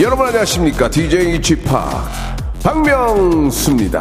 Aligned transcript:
여러분 0.00 0.26
안녕하십니까 0.26 0.88
DJ 0.88 1.38
p 1.38 1.54
박명수입니다 2.62 4.00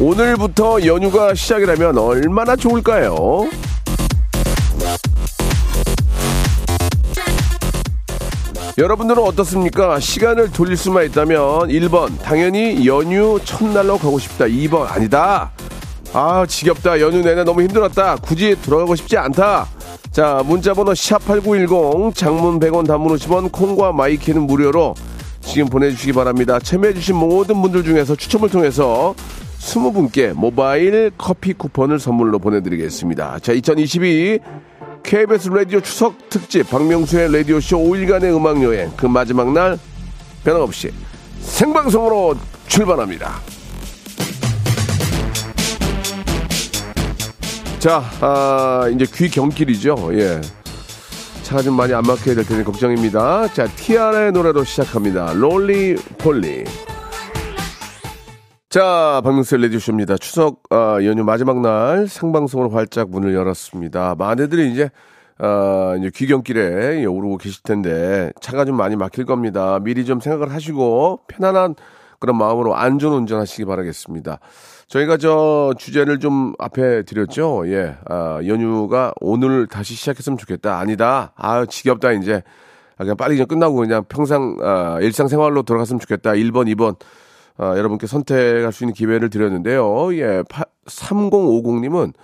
오늘부터 0.00 0.86
연휴가 0.86 1.34
시작이라면 1.34 1.98
얼마나 1.98 2.54
좋을까요? 2.54 3.48
여러분들은 8.78 9.20
어떻습니까? 9.20 9.98
시간을 9.98 10.52
돌릴 10.52 10.76
수만 10.76 11.04
있다면 11.06 11.68
1번 11.68 12.22
당연히 12.22 12.86
연휴 12.86 13.40
첫날로 13.44 13.98
가고 13.98 14.20
싶다. 14.20 14.44
2번 14.44 14.86
아니다. 14.88 15.50
아 16.12 16.46
지겹다. 16.46 17.00
연휴 17.00 17.22
내내 17.22 17.44
너무 17.44 17.62
힘들었다. 17.62 18.16
굳이 18.16 18.56
들어가고 18.62 18.96
싶지 18.96 19.16
않다. 19.16 19.68
자 20.10 20.42
문자번호 20.44 20.92
샵8910 20.92 22.14
장문 22.14 22.58
100원 22.58 22.86
단문 22.86 23.14
50원 23.16 23.52
콩과 23.52 23.92
마이케이는 23.92 24.42
무료로 24.42 24.94
지금 25.42 25.68
보내주시기 25.68 26.12
바랍니다. 26.12 26.58
참여해주신 26.58 27.14
모든 27.16 27.60
분들 27.60 27.84
중에서 27.84 28.16
추첨을 28.16 28.48
통해서 28.48 29.14
20분께 29.58 30.32
모바일 30.32 31.10
커피 31.18 31.52
쿠폰을 31.52 31.98
선물로 31.98 32.38
보내드리겠습니다. 32.38 33.38
자 33.40 33.52
2022 33.52 34.38
KBS 35.02 35.50
라디오 35.50 35.80
추석 35.80 36.28
특집 36.28 36.68
박명수의 36.70 37.32
라디오쇼 37.32 37.78
5일간의 37.78 38.34
음악여행 38.34 38.92
그 38.96 39.06
마지막 39.06 39.52
날 39.52 39.78
변함없이 40.44 40.90
생방송으로 41.40 42.36
출발합니다. 42.66 43.57
자, 47.78 48.02
아, 48.20 48.90
이제 48.92 49.06
귀 49.14 49.30
경길이죠. 49.30 50.10
예. 50.14 50.40
차가 51.44 51.62
좀 51.62 51.76
많이 51.76 51.94
안 51.94 52.02
막혀야 52.02 52.34
될 52.34 52.44
테니 52.44 52.64
걱정입니다. 52.64 53.52
자, 53.52 53.68
티아라의 53.68 54.32
노래로 54.32 54.64
시작합니다. 54.64 55.32
롤리 55.34 55.94
폴리. 56.18 56.64
자, 58.68 59.20
박명수의 59.22 59.62
레디오쇼입니다. 59.62 60.18
추석 60.18 60.64
아, 60.70 60.98
연휴 61.04 61.22
마지막 61.22 61.60
날 61.60 62.08
생방송으로 62.08 62.70
활짝 62.70 63.10
문을 63.10 63.32
열었습니다. 63.32 64.16
많이들이 64.18 64.72
이제 64.72 64.90
아, 65.38 65.94
이제 66.00 66.10
귀경길에 66.12 67.04
오르고 67.04 67.38
계실 67.38 67.62
텐데 67.62 68.32
차가 68.40 68.64
좀 68.64 68.76
많이 68.76 68.96
막힐 68.96 69.24
겁니다. 69.24 69.78
미리 69.80 70.04
좀 70.04 70.18
생각을 70.18 70.52
하시고 70.52 71.20
편안한 71.28 71.76
그런 72.18 72.36
마음으로 72.36 72.74
안전 72.74 73.12
운전하시기 73.12 73.64
바라겠습니다. 73.66 74.40
저희가 74.88 75.18
저 75.18 75.74
주제를 75.76 76.18
좀 76.18 76.54
앞에 76.58 77.02
드렸죠. 77.02 77.64
예, 77.66 77.96
아, 78.08 78.40
연휴가 78.46 79.12
오늘 79.20 79.66
다시 79.66 79.94
시작했으면 79.94 80.38
좋겠다. 80.38 80.78
아니다. 80.78 81.32
아, 81.36 81.66
지겹다 81.66 82.12
이제. 82.12 82.42
아, 82.96 83.04
그냥 83.04 83.16
빨리 83.16 83.34
그냥 83.34 83.48
끝나고 83.48 83.76
그냥 83.76 84.04
평상 84.08 84.56
아, 84.62 84.98
일상생활로 85.00 85.62
돌아갔으면 85.62 86.00
좋겠다. 86.00 86.32
1번, 86.32 86.74
2번. 86.74 86.96
아, 87.58 87.76
여러분께 87.76 88.06
선택할 88.06 88.72
수 88.72 88.84
있는 88.84 88.94
기회를 88.94 89.28
드렸는데요. 89.28 90.14
예, 90.14 90.42
3050님은 90.86 92.14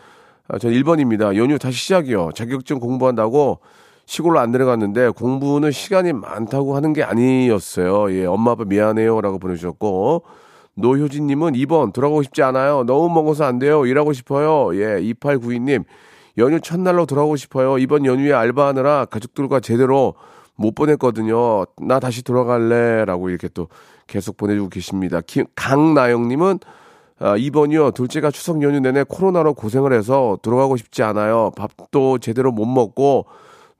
아, 0.48 0.58
전 0.58 0.72
1번입니다. 0.72 1.36
연휴 1.36 1.58
다시 1.58 1.76
시작이요. 1.78 2.30
자격증 2.34 2.80
공부한다고 2.80 3.60
시골로 4.06 4.38
안 4.38 4.52
내려갔는데 4.52 5.10
공부는 5.10 5.70
시간이 5.70 6.14
많다고 6.14 6.76
하는 6.76 6.94
게 6.94 7.02
아니었어요. 7.02 8.10
예, 8.12 8.24
엄마 8.24 8.52
아빠 8.52 8.64
미안해요. 8.64 9.20
라고 9.20 9.38
보내주셨고, 9.38 10.24
노효진님은 10.76 11.52
2번 11.52 11.92
돌아가고 11.92 12.22
싶지 12.22 12.42
않아요. 12.42 12.84
너무 12.84 13.08
먹어서 13.08 13.44
안 13.44 13.58
돼요. 13.58 13.86
일하고 13.86 14.12
싶어요. 14.12 14.74
예, 14.76 15.00
2892님 15.00 15.84
연휴 16.38 16.60
첫날로 16.60 17.06
돌아가고 17.06 17.36
싶어요. 17.36 17.78
이번 17.78 18.04
연휴에 18.06 18.32
알바하느라 18.32 19.06
가족들과 19.06 19.60
제대로 19.60 20.14
못 20.56 20.74
보냈거든요. 20.74 21.64
나 21.80 22.00
다시 22.00 22.22
돌아갈래. 22.22 23.04
라고 23.04 23.28
이렇게 23.28 23.48
또 23.48 23.68
계속 24.06 24.36
보내주고 24.36 24.68
계십니다. 24.68 25.20
김, 25.26 25.46
강나영님은 25.54 26.58
아, 27.20 27.36
2번이요. 27.36 27.94
둘째가 27.94 28.30
추석 28.30 28.62
연휴 28.62 28.80
내내 28.80 29.04
코로나로 29.04 29.54
고생을 29.54 29.92
해서 29.92 30.38
돌아가고 30.42 30.76
싶지 30.76 31.02
않아요. 31.04 31.52
밥도 31.56 32.18
제대로 32.18 32.50
못 32.50 32.66
먹고 32.66 33.26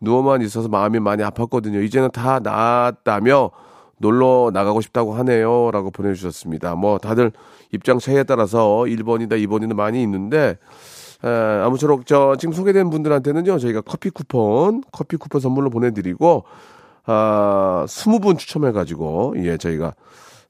누워만 0.01 0.43
있어서 0.43 0.69
마음이 0.69 1.01
많이 1.01 1.23
아팠거든요. 1.25 1.83
이제는 1.85 2.11
다 2.13 2.39
나았다며 2.39 3.51
놀러 4.05 4.51
나가고 4.53 4.83
싶다고 4.83 5.15
하네요. 5.15 5.71
라고 5.71 5.91
보내주셨습니다. 5.91 6.75
뭐 6.75 6.99
다들 6.99 7.33
입장 7.73 7.99
차이에 7.99 8.25
따라서 8.25 8.85
1번이다, 8.87 9.33
2번이다 9.33 9.75
많이 9.75 10.03
있는데 10.03 10.59
에, 11.25 11.29
아무쪼록 11.29 12.05
저 12.07 12.37
지금 12.39 12.53
소개된 12.53 12.91
분들한테는요. 12.91 13.59
저희가 13.59 13.81
커피 13.81 14.11
쿠폰, 14.11 14.83
커피 14.93 15.17
쿠폰 15.17 15.41
선물로 15.41 15.71
보내드리고 15.71 16.45
아, 17.07 17.85
20분 17.89 18.39
추첨해가지고 18.39 19.35
예, 19.39 19.57
저희가 19.57 19.95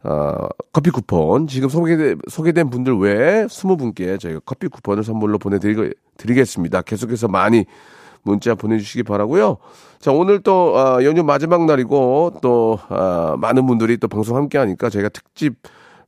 어, 0.03 0.49
커피 0.73 0.91
쿠폰 0.91 1.47
지금 1.47 1.69
소개 1.69 2.17
소개된 2.29 2.71
분들 2.71 2.99
외에 2.99 3.47
20분께 3.47 4.19
저희가 4.19 4.41
커피 4.45 4.67
쿠폰을 4.67 5.05
선물로 5.05 5.39
보내드리겠습니다. 5.39 6.83
계속해서 6.83 7.29
많이 7.29 7.65
문자 8.25 8.55
보내주시기 8.55 9.05
바라고요. 9.05 9.59
자 10.01 10.11
오늘 10.13 10.41
또 10.41 10.77
어, 10.77 11.05
연휴 11.05 11.23
마지막 11.23 11.65
날이고 11.65 12.39
또 12.43 12.79
어, 12.89 13.37
많은 13.39 13.67
분들이 13.67 13.97
또 13.99 14.09
방송 14.09 14.37
함께 14.37 14.59
하니까 14.59 14.91
저희가 14.91 15.11
특집 15.11 15.55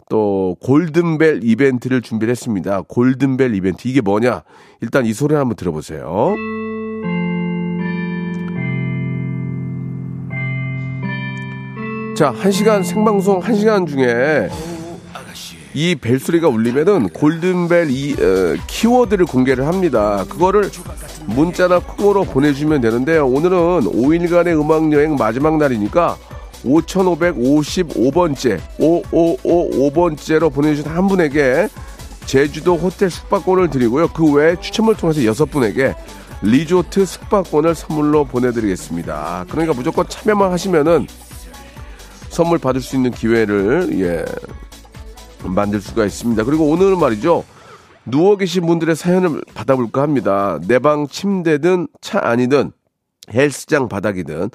또 0.09 0.57
골든벨 0.63 1.41
이벤트를 1.43 2.01
준비를 2.01 2.31
했습니다. 2.31 2.83
골든벨 2.89 3.55
이벤트 3.55 3.89
이게 3.89 4.01
뭐냐? 4.01 4.43
일단 4.81 5.05
이 5.05 5.13
소리 5.13 5.35
한번 5.35 5.57
들어보세요. 5.57 6.35
자, 12.17 12.31
한 12.31 12.51
시간 12.51 12.83
생방송 12.83 13.41
한 13.41 13.55
시간 13.55 13.85
중에 13.85 14.49
이 15.77 15.95
벨소리가 15.95 16.49
울리면은 16.49 17.11
골든벨 17.11 17.91
이 17.91 18.15
어, 18.15 18.57
키워드를 18.67 19.27
공개를 19.27 19.67
합니다. 19.67 20.25
그거를 20.27 20.71
문자나 21.27 21.81
콩으로 21.81 22.25
보내주면 22.25 22.81
되는데요. 22.81 23.27
오늘은 23.27 23.83
5일간의 23.83 24.59
음악 24.59 24.91
여행 24.95 25.17
마지막 25.17 25.59
날이니까 25.59 26.17
5555번째 26.65 28.59
5555번째로 28.79 30.51
보내주신 30.51 30.91
한 30.91 31.09
분에게 31.09 31.69
제주도 32.25 32.77
호텔 32.77 33.11
숙박권을 33.11 33.69
드리고요. 33.69 34.09
그 34.09 34.33
외에 34.33 34.57
추첨을 34.59 34.95
통해서 34.97 35.27
여섯 35.27 35.45
분에게 35.45 35.95
리조트 36.41 37.05
숙박권을 37.05 37.75
선물로 37.75 38.25
보내드리겠습니다. 38.25 39.45
그러니까 39.51 39.75
무조건 39.75 40.09
참여만 40.09 40.51
하시면은 40.53 41.07
선물 42.31 42.57
받을 42.57 42.81
수 42.81 42.97
있는 42.97 43.11
기회를 43.11 43.91
예 44.01 44.25
만들 45.45 45.81
수가 45.81 46.05
있습니다. 46.05 46.45
그리고 46.45 46.69
오늘은 46.71 46.99
말이죠. 46.99 47.45
누워 48.05 48.37
계신 48.37 48.67
분들의 48.67 48.95
사연을 48.95 49.43
받아볼까 49.55 50.03
합니다. 50.03 50.59
내 50.67 50.79
방 50.79 51.07
침대든 51.09 51.89
차 52.01 52.21
안이든 52.23 52.73
헬스장 53.33 53.89
바닥이든 53.89 54.51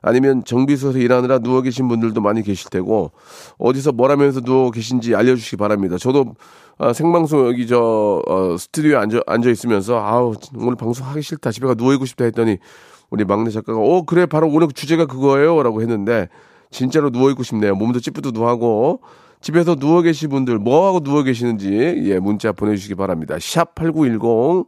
아니면 0.00 0.44
정비소에서 0.44 0.98
일하느라 0.98 1.38
누워 1.38 1.60
계신 1.62 1.88
분들도 1.88 2.20
많이 2.20 2.42
계실 2.42 2.70
테고 2.70 3.12
어디서 3.58 3.92
뭘 3.92 4.10
하면서 4.10 4.40
누워 4.40 4.70
계신지 4.70 5.14
알려주시기 5.14 5.56
바랍니다. 5.56 5.96
저도 5.98 6.34
아, 6.78 6.92
생방송 6.92 7.46
여기 7.48 7.66
저 7.66 8.22
어, 8.26 8.56
스튜디오에 8.56 8.96
앉아, 8.96 9.20
앉아 9.26 9.50
있으면서 9.50 9.98
아우 9.98 10.34
오늘 10.56 10.76
방송 10.76 11.06
하기 11.08 11.22
싫다 11.22 11.50
집에 11.50 11.66
가 11.66 11.74
누워 11.74 11.92
있고 11.94 12.04
싶다 12.06 12.24
했더니 12.24 12.58
우리 13.10 13.24
막내 13.24 13.50
작가가 13.50 13.78
어 13.80 14.02
그래 14.02 14.26
바로 14.26 14.48
오늘 14.48 14.68
주제가 14.68 15.06
그거예요라고 15.06 15.82
했는데 15.82 16.28
진짜로 16.70 17.10
누워 17.10 17.30
있고 17.30 17.42
싶네요. 17.42 17.74
몸도 17.74 18.00
찌뿌드도하고 18.00 19.00
집에서 19.40 19.74
누워 19.76 20.02
계신 20.02 20.30
분들 20.30 20.58
뭐 20.58 20.86
하고 20.86 21.00
누워 21.00 21.22
계시는지 21.22 22.02
예 22.04 22.18
문자 22.18 22.52
보내주시기 22.52 22.94
바랍니다. 22.94 23.36
샵 23.40 23.74
#8910 23.74 24.66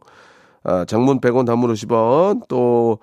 아, 0.63 0.85
장문 0.85 1.19
100원, 1.19 1.45
단문 1.45 1.73
50원 1.73 2.47
또 2.47 2.99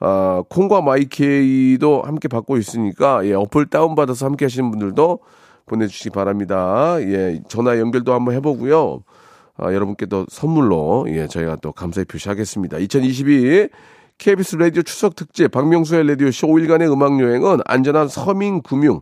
아, 0.00 0.42
콩과 0.48 0.82
마이케이도 0.82 2.02
함께 2.02 2.28
받고 2.28 2.56
있으니까 2.56 3.26
예 3.26 3.34
어플 3.34 3.66
다운 3.66 3.94
받아서 3.94 4.26
함께 4.26 4.44
하시는 4.44 4.70
분들도 4.70 5.20
보내주시기 5.66 6.10
바랍니다. 6.10 6.96
예 7.00 7.40
전화 7.48 7.78
연결도 7.78 8.12
한번 8.12 8.34
해보고요. 8.34 9.02
아, 9.56 9.72
여러분께 9.72 10.06
또 10.06 10.24
선물로 10.28 11.06
예 11.08 11.26
저희가 11.26 11.56
또 11.56 11.72
감사의 11.72 12.04
표시하겠습니다. 12.04 12.78
2022 12.78 13.68
KBS 14.18 14.56
라디오 14.56 14.82
추석 14.82 15.16
특집 15.16 15.50
박명수의 15.50 16.06
라디오 16.06 16.30
쇼 16.30 16.48
5일간의 16.48 16.92
음악 16.92 17.20
여행은 17.20 17.60
안전한 17.64 18.08
서민 18.08 18.62
금융 18.62 19.00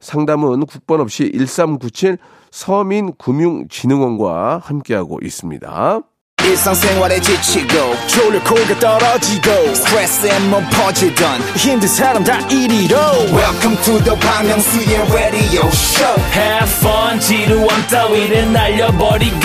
상담은 0.00 0.66
국번 0.66 1.00
없이 1.00 1.30
1397 1.32 2.18
서민금융진흥원과 2.50 4.62
함께하고 4.64 5.20
있습니다. 5.22 6.02
일상생활에 6.47 7.21
지치고, 7.21 7.95
졸려 8.07 8.43
코가 8.43 8.79
떨어지고, 8.79 9.73
스트레스에 9.73 10.39
몸 10.49 10.63
퍼지던, 10.69 11.41
힘든 11.55 11.87
사람 11.87 12.23
다 12.23 12.37
이리로. 12.49 12.97
welcome 13.31 13.77
to 13.83 13.97
the 14.03 14.15
Bang 14.19 14.47
Myung-soo's 14.47 15.13
radio 15.13 15.65
show 15.69 16.15
Have 16.33 16.69
fun 16.79 17.19
지루함 17.19 17.87
따위를 17.87 18.51
날려버리고 18.51 19.37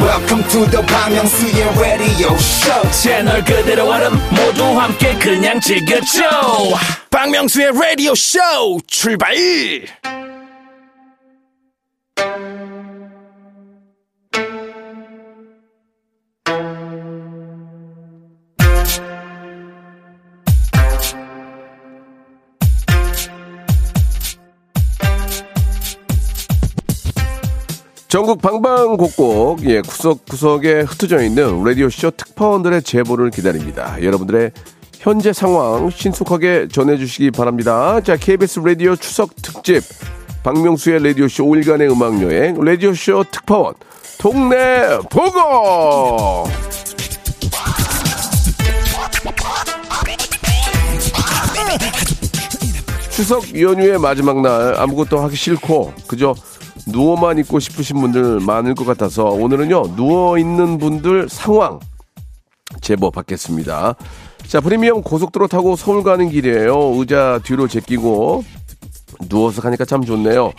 welcome 0.00 0.48
to 0.48 0.70
the 0.70 0.86
Bang 0.86 1.14
Myung-soo's 1.14 1.78
radio 1.78 2.32
show 2.36 2.90
채널 2.92 3.44
그대로 3.44 3.90
얼음 3.90 4.14
모두 4.30 4.64
함께 4.80 5.14
그냥 5.18 5.60
즐겨줘 5.60 6.22
박명수의 7.10 7.72
라디오 7.72 8.14
쇼 8.14 8.38
출발 8.86 9.34
전국 28.09 28.41
방방곡곡 28.41 29.63
예 29.65 29.81
구석구석에 29.81 30.81
흩어져 30.81 31.21
있는 31.21 31.63
라디오 31.63 31.91
쇼 31.91 32.09
특파원들의 32.09 32.81
제보를 32.81 33.29
기다립니다. 33.29 34.01
여러분들의 34.01 34.51
현재 34.97 35.31
상황 35.31 35.91
신속하게 35.91 36.69
전해주시기 36.71 37.29
바랍니다. 37.29 38.01
자 38.01 38.17
KBS 38.17 38.61
라디오 38.61 38.95
추석 38.95 39.35
특집 39.35 39.83
박명수의 40.41 41.03
라디오 41.03 41.27
쇼 41.27 41.45
5일간의 41.45 41.91
음악 41.91 42.19
여행 42.23 42.59
라디오 42.59 42.95
쇼 42.95 43.23
특파원 43.25 43.75
동네 44.17 44.97
보고 45.11 46.45
추석 53.11 53.61
연휴의 53.61 53.99
마지막 53.99 54.41
날 54.41 54.73
아무것도 54.79 55.19
하기 55.19 55.35
싫고 55.35 55.93
그저 56.07 56.33
누워만 56.91 57.37
있고 57.39 57.59
싶으신 57.59 57.99
분들 58.01 58.39
많을 58.41 58.75
것 58.75 58.85
같아서 58.85 59.25
오늘은요 59.25 59.95
누워 59.95 60.37
있는 60.37 60.77
분들 60.77 61.29
상황 61.29 61.79
제보 62.81 63.11
받겠습니다. 63.11 63.95
자 64.47 64.61
프리미엄 64.61 65.01
고속도로 65.01 65.47
타고 65.47 65.75
서울 65.75 66.03
가는 66.03 66.29
길이에요. 66.29 66.93
의자 66.95 67.39
뒤로 67.43 67.67
제끼고 67.67 68.43
누워서 69.27 69.61
가니까 69.61 69.85
참 69.85 70.03
좋네요. 70.03 70.53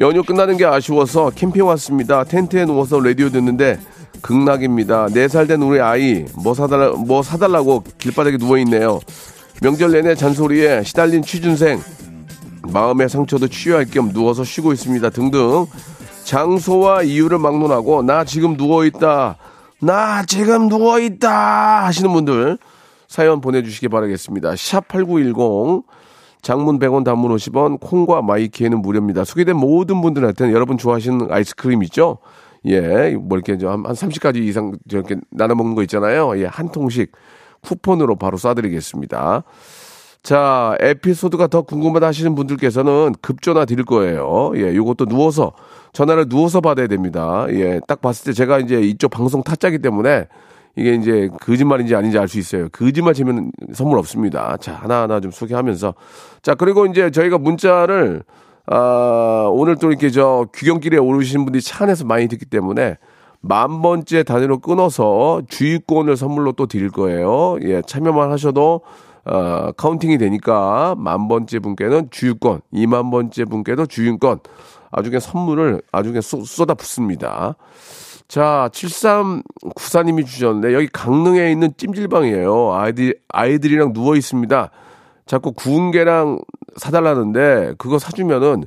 연휴 0.00 0.22
끝나는 0.22 0.56
게 0.56 0.64
아쉬워서 0.64 1.30
캠핑 1.30 1.66
왔습니다. 1.66 2.24
텐트에 2.24 2.64
누워서 2.64 3.00
라디오 3.00 3.30
듣는데 3.30 3.78
극락입니다. 4.20 5.06
4살 5.06 5.48
된 5.48 5.62
우리 5.62 5.80
아이 5.80 6.24
뭐 6.36 6.54
사달라 6.54 6.90
뭐 6.92 7.22
사달라고 7.22 7.84
길바닥에 7.98 8.38
누워 8.38 8.58
있네요. 8.58 9.00
명절 9.60 9.92
내내 9.92 10.14
잔소리에 10.14 10.84
시달린 10.84 11.22
취준생 11.22 11.80
마음의 12.62 13.08
상처도 13.08 13.48
치유할 13.48 13.86
겸 13.86 14.12
누워서 14.12 14.44
쉬고 14.44 14.72
있습니다. 14.72 15.10
등등 15.10 15.66
장소와 16.24 17.02
이유를 17.02 17.38
막론하고 17.38 18.02
나 18.02 18.24
지금 18.24 18.56
누워 18.56 18.84
있다. 18.84 19.36
나 19.80 20.24
지금 20.24 20.68
누워 20.68 20.98
있다 20.98 21.86
하시는 21.86 22.12
분들 22.12 22.58
사연 23.06 23.40
보내주시기 23.40 23.88
바라겠습니다. 23.88 24.54
샵 24.56 24.88
8910 24.88 25.84
장문 26.42 26.78
100원 26.78 27.04
단문 27.04 27.34
50원 27.34 27.80
콩과 27.80 28.22
마이키에는 28.22 28.80
무료입니다. 28.80 29.24
소개된 29.24 29.56
모든 29.56 30.00
분들한테는 30.00 30.52
여러분 30.52 30.78
좋아하시는 30.78 31.32
아이스크림 31.32 31.82
있죠? 31.84 32.18
예, 32.66 33.16
뭐 33.18 33.36
이렇게 33.38 33.56
좀 33.56 33.70
한, 33.70 33.86
한 33.86 33.94
30가지 33.94 34.36
이상 34.36 34.72
이렇게 34.90 35.16
나눠 35.30 35.56
먹는 35.56 35.74
거 35.74 35.82
있잖아요. 35.82 36.38
예, 36.40 36.46
한 36.46 36.70
통씩 36.70 37.12
쿠폰으로 37.62 38.16
바로 38.16 38.36
쏴드리겠습니다. 38.38 39.42
자, 40.28 40.76
에피소드가 40.80 41.46
더 41.46 41.62
궁금하다 41.62 42.06
하시는 42.08 42.34
분들께서는 42.34 43.14
급전화 43.22 43.64
드릴 43.64 43.86
거예요. 43.86 44.52
예, 44.56 44.76
요것도 44.76 45.06
누워서, 45.06 45.52
전화를 45.94 46.28
누워서 46.28 46.60
받아야 46.60 46.86
됩니다. 46.86 47.46
예, 47.48 47.80
딱 47.88 48.02
봤을 48.02 48.26
때 48.26 48.32
제가 48.34 48.58
이제 48.58 48.78
이쪽 48.78 49.10
방송 49.10 49.42
타짜기 49.42 49.78
때문에 49.78 50.26
이게 50.76 50.94
이제 50.96 51.30
거짓말인지 51.40 51.94
아닌지 51.96 52.18
알 52.18 52.28
수 52.28 52.38
있어요. 52.38 52.68
거짓말 52.68 53.14
치면 53.14 53.52
선물 53.72 53.98
없습니다. 54.00 54.58
자, 54.58 54.74
하나하나 54.74 55.18
좀 55.20 55.30
소개하면서. 55.30 55.94
자, 56.42 56.54
그리고 56.54 56.84
이제 56.84 57.10
저희가 57.10 57.38
문자를, 57.38 58.22
아, 58.66 59.48
오늘 59.50 59.76
또 59.76 59.88
이렇게 59.88 60.10
저 60.10 60.46
귀경길에 60.54 60.98
오르신 60.98 61.46
분들이 61.46 61.62
차 61.62 61.84
안에서 61.84 62.04
많이 62.04 62.28
듣기 62.28 62.44
때문에 62.44 62.98
만 63.40 63.80
번째 63.80 64.24
단위로 64.24 64.58
끊어서 64.58 65.40
주유권을 65.48 66.18
선물로 66.18 66.52
또 66.52 66.66
드릴 66.66 66.90
거예요. 66.90 67.56
예, 67.62 67.80
참여만 67.80 68.30
하셔도 68.30 68.82
어, 69.24 69.72
카운팅이 69.72 70.18
되니까 70.18 70.94
만 70.96 71.28
번째 71.28 71.58
분께는 71.58 72.08
주유권, 72.10 72.60
2만 72.72 73.10
번째 73.10 73.44
분께도 73.44 73.86
주유권 73.86 74.40
아주 74.90 75.10
그냥 75.10 75.20
선물을 75.20 75.82
아주 75.92 76.10
그냥 76.10 76.22
쏟, 76.22 76.44
쏟아 76.46 76.74
붓습니다. 76.74 77.56
자, 78.26 78.68
7394님이 78.72 80.26
주셨는데 80.26 80.74
여기 80.74 80.86
강릉에 80.86 81.50
있는 81.50 81.72
찜질방이에요. 81.76 82.74
아이들 82.74 83.14
아이들이랑 83.28 83.92
누워 83.92 84.16
있습니다. 84.16 84.70
자꾸 85.24 85.52
구운 85.52 85.90
게랑 85.90 86.40
사달라는데 86.76 87.74
그거 87.78 87.98
사주면은 87.98 88.64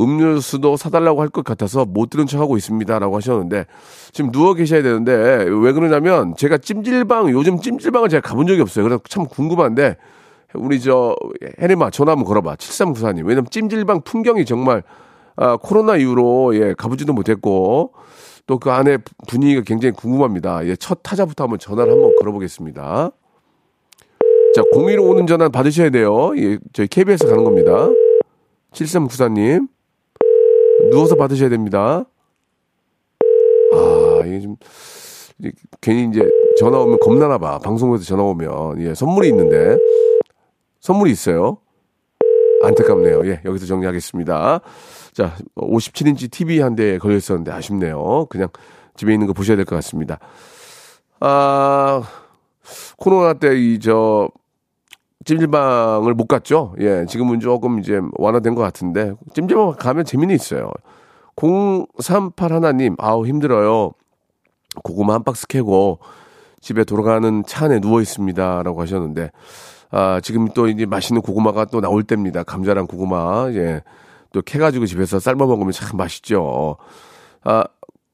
음료수도 0.00 0.76
사달라고 0.76 1.20
할 1.20 1.28
것 1.30 1.44
같아서 1.44 1.84
못 1.84 2.10
들은 2.10 2.26
척 2.26 2.40
하고 2.40 2.56
있습니다 2.56 2.98
라고 2.98 3.16
하셨는데 3.16 3.66
지금 4.12 4.32
누워 4.32 4.54
계셔야 4.54 4.82
되는데 4.82 5.12
왜 5.48 5.72
그러냐면 5.72 6.34
제가 6.36 6.58
찜질방 6.58 7.30
요즘 7.30 7.60
찜질방을 7.60 8.08
제가 8.08 8.26
가본 8.28 8.46
적이 8.46 8.62
없어요. 8.62 8.84
그래서 8.84 9.00
참 9.08 9.26
궁금한데 9.26 9.96
우리 10.54 10.80
저 10.80 11.14
해리마 11.60 11.90
전화 11.90 12.12
한번 12.12 12.24
걸어봐 12.26 12.56
7394님 12.56 13.24
왜냐면 13.26 13.46
찜질방 13.50 14.00
풍경이 14.02 14.44
정말 14.44 14.82
아, 15.36 15.56
코로나 15.56 15.96
이후로 15.96 16.56
예 16.56 16.74
가보지도 16.76 17.12
못했고 17.12 17.92
또 18.46 18.58
그 18.58 18.70
안에 18.72 18.98
분위기가 19.28 19.62
굉장히 19.64 19.92
궁금합니다. 19.94 20.66
예, 20.66 20.74
첫 20.74 21.00
타자부터 21.04 21.44
한번 21.44 21.60
전화를 21.60 21.92
한번 21.92 22.16
걸어보겠습니다. 22.18 23.12
자, 24.56 24.62
01호 24.74 25.08
오는 25.08 25.26
전화 25.28 25.48
받으셔야 25.48 25.90
돼요. 25.90 26.32
예, 26.36 26.58
저희 26.72 26.88
KBS 26.88 27.28
가는 27.28 27.44
겁니다. 27.44 27.88
7394님. 28.72 29.68
누워서 30.90 31.14
받으셔야 31.16 31.48
됩니다. 31.48 32.04
아, 33.72 34.22
이게 34.26 34.40
좀, 34.40 34.56
이제 35.38 35.52
괜히 35.80 36.08
이제 36.08 36.28
전화 36.58 36.78
오면 36.78 36.98
겁나나 37.00 37.38
봐. 37.38 37.58
방송국에서 37.58 38.04
전화 38.04 38.22
오면. 38.24 38.80
예, 38.82 38.94
선물이 38.94 39.28
있는데. 39.28 39.76
선물이 40.80 41.10
있어요. 41.10 41.58
안타깝네요. 42.62 43.26
예, 43.26 43.40
여기서 43.44 43.66
정리하겠습니다. 43.66 44.60
자, 45.12 45.36
57인치 45.56 46.30
TV 46.30 46.60
한 46.60 46.74
대 46.76 46.98
걸려 46.98 47.16
있었는데 47.16 47.50
아쉽네요. 47.52 48.26
그냥 48.28 48.48
집에 48.96 49.12
있는 49.12 49.26
거 49.26 49.32
보셔야 49.32 49.56
될 49.56 49.64
것 49.64 49.76
같습니다. 49.76 50.18
아, 51.20 52.02
코로나 52.96 53.34
때 53.34 53.56
이, 53.58 53.78
저, 53.78 54.28
찜질방을 55.24 56.14
못 56.14 56.26
갔죠. 56.26 56.74
예, 56.80 57.04
지금은 57.06 57.40
조금 57.40 57.78
이제 57.78 58.00
완화된 58.18 58.54
것 58.54 58.62
같은데 58.62 59.12
찜질방 59.34 59.74
가면 59.78 60.04
재미는 60.04 60.34
있어요. 60.34 60.70
038 61.36 62.52
하나님, 62.52 62.96
아우 62.98 63.26
힘들어요. 63.26 63.92
고구마 64.84 65.14
한 65.14 65.24
박스 65.24 65.46
캐고 65.46 65.98
집에 66.60 66.84
돌아가는 66.84 67.42
차 67.46 67.66
안에 67.66 67.80
누워 67.80 68.00
있습니다라고 68.00 68.80
하셨는데 68.82 69.30
아, 69.90 70.20
지금 70.22 70.48
또 70.48 70.68
이제 70.68 70.86
맛있는 70.86 71.20
고구마가 71.22 71.64
또 71.66 71.80
나올 71.80 72.04
때입니다. 72.04 72.44
감자랑 72.44 72.86
고구마. 72.86 73.50
예. 73.52 73.82
또 74.32 74.40
캐가지고 74.42 74.86
집에서 74.86 75.18
삶아 75.18 75.46
먹으면 75.46 75.72
참 75.72 75.96
맛있죠. 75.96 76.76
아, 77.42 77.64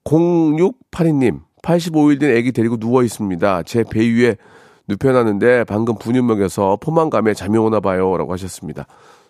0682님, 0.05 1.41
85일 1.63 2.19
된 2.21 2.37
아기 2.37 2.53
데리고 2.53 2.79
누워 2.79 3.03
있습니다. 3.03 3.63
제 3.65 3.83
배 3.85 4.01
위에 4.09 4.37
눕혀놨는데 4.89 5.65
방금 5.65 5.97
분유 5.99 6.23
먹여서 6.23 6.79
포만감에 6.81 7.35
잠이 7.35 7.59
오나 7.59 7.81
봐요. 7.81 8.17
라고 8.17 8.33
하셨습니다. 8.33 8.87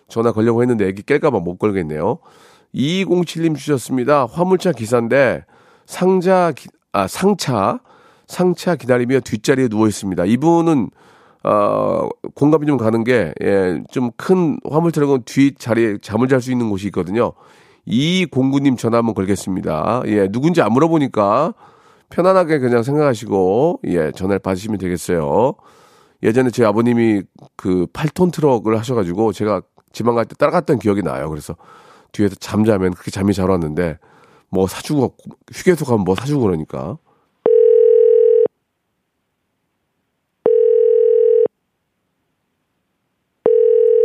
전화 0.07 0.31
걸려고 0.31 0.61
했는데 0.61 0.87
애기 0.87 1.01
깰까봐 1.03 1.41
못 1.43 1.57
걸겠네요. 1.57 2.19
2207님 2.75 3.55
주셨습니다. 3.57 4.25
화물차 4.25 4.71
기사인데 4.71 5.43
상자, 5.85 6.51
기- 6.55 6.69
아, 6.91 7.07
상차, 7.07 7.79
상차 8.27 8.75
기다리며 8.75 9.21
뒷자리에 9.21 9.67
누워 9.69 9.87
있습니다. 9.87 10.25
이분은, 10.25 10.89
어, 11.43 12.09
공감이 12.35 12.65
좀 12.67 12.77
가는 12.77 13.03
게, 13.03 13.33
예, 13.41 13.81
좀 13.91 14.11
큰 14.17 14.57
화물차라고 14.69 15.19
뒷자리에 15.23 15.97
잠을 16.01 16.27
잘 16.27 16.41
수 16.41 16.51
있는 16.51 16.69
곳이 16.69 16.87
있거든요. 16.87 17.31
이 17.85 18.25
공구님 18.29 18.75
전화 18.75 18.97
한번 18.97 19.15
걸겠습니다. 19.15 20.03
예, 20.07 20.27
누군지 20.27 20.61
안 20.61 20.73
물어보니까 20.73 21.53
편안하게 22.09 22.59
그냥 22.59 22.83
생각하시고, 22.83 23.81
예, 23.87 24.11
전화를 24.11 24.39
받으시면 24.39 24.77
되겠어요. 24.77 25.53
예전에 26.23 26.49
제 26.49 26.65
아버님이 26.65 27.23
그 27.55 27.85
8톤 27.93 28.31
트럭을 28.33 28.77
하셔가지고 28.79 29.33
제가 29.33 29.61
지방 29.91 30.15
갈 30.15 30.25
때 30.25 30.35
따라갔던 30.35 30.79
기억이 30.79 31.01
나요. 31.03 31.29
그래서 31.29 31.55
뒤에서 32.11 32.35
잠자면 32.35 32.91
그렇게 32.93 33.11
잠이 33.11 33.33
잘 33.33 33.49
왔는데 33.49 33.99
뭐 34.49 34.67
사주고 34.67 35.15
휴게소 35.53 35.85
가면 35.85 36.03
뭐 36.05 36.15
사주고 36.15 36.41
그러니까. 36.43 36.97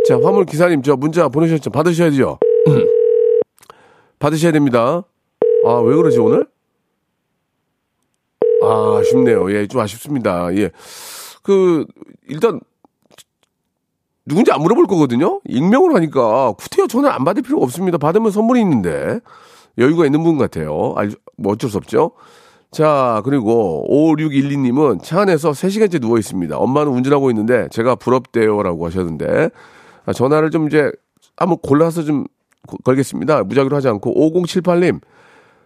자, 0.07 0.19
화물 0.21 0.45
기사님, 0.45 0.81
저 0.81 0.95
문자 0.97 1.29
보내셨죠? 1.29 1.69
받으셔야죠. 1.69 2.37
받으셔야 4.19 4.51
됩니다. 4.51 5.03
아, 5.65 5.73
왜 5.79 5.95
그러지, 5.95 6.19
오늘? 6.19 6.45
아, 8.83 8.97
아쉽네요. 8.99 9.51
예, 9.53 9.67
좀 9.67 9.81
아쉽습니다. 9.81 10.53
예. 10.55 10.71
그, 11.41 11.85
일단, 12.27 12.59
누군지 14.25 14.51
안 14.51 14.61
물어볼 14.61 14.85
거거든요? 14.87 15.41
익명으로 15.45 15.95
하니까, 15.95 16.53
구태여 16.53 16.87
전화 16.87 17.13
안 17.13 17.23
받을 17.23 17.41
필요가 17.41 17.63
없습니다. 17.63 17.97
받으면 17.97 18.31
선물이 18.31 18.61
있는데, 18.61 19.19
여유가 19.77 20.05
있는 20.05 20.23
분 20.23 20.37
같아요. 20.37 20.93
알, 20.95 21.11
뭐 21.37 21.53
어쩔 21.53 21.69
수 21.69 21.77
없죠? 21.77 22.11
자, 22.71 23.21
그리고 23.25 23.85
5612님은 23.89 25.03
차 25.03 25.21
안에서 25.21 25.51
3시간째 25.51 26.01
누워 26.01 26.17
있습니다. 26.17 26.57
엄마는 26.57 26.91
운전하고 26.91 27.29
있는데, 27.31 27.67
제가 27.71 27.95
부럽대요라고 27.95 28.85
하셨는데, 28.85 29.49
아, 30.05 30.13
전화를 30.13 30.51
좀 30.51 30.67
이제 30.67 30.91
한번 31.35 31.57
골라서 31.61 32.03
좀 32.03 32.25
걸겠습니다. 32.83 33.43
무작위로 33.43 33.75
하지 33.75 33.87
않고 33.89 34.13
5078님 34.31 35.01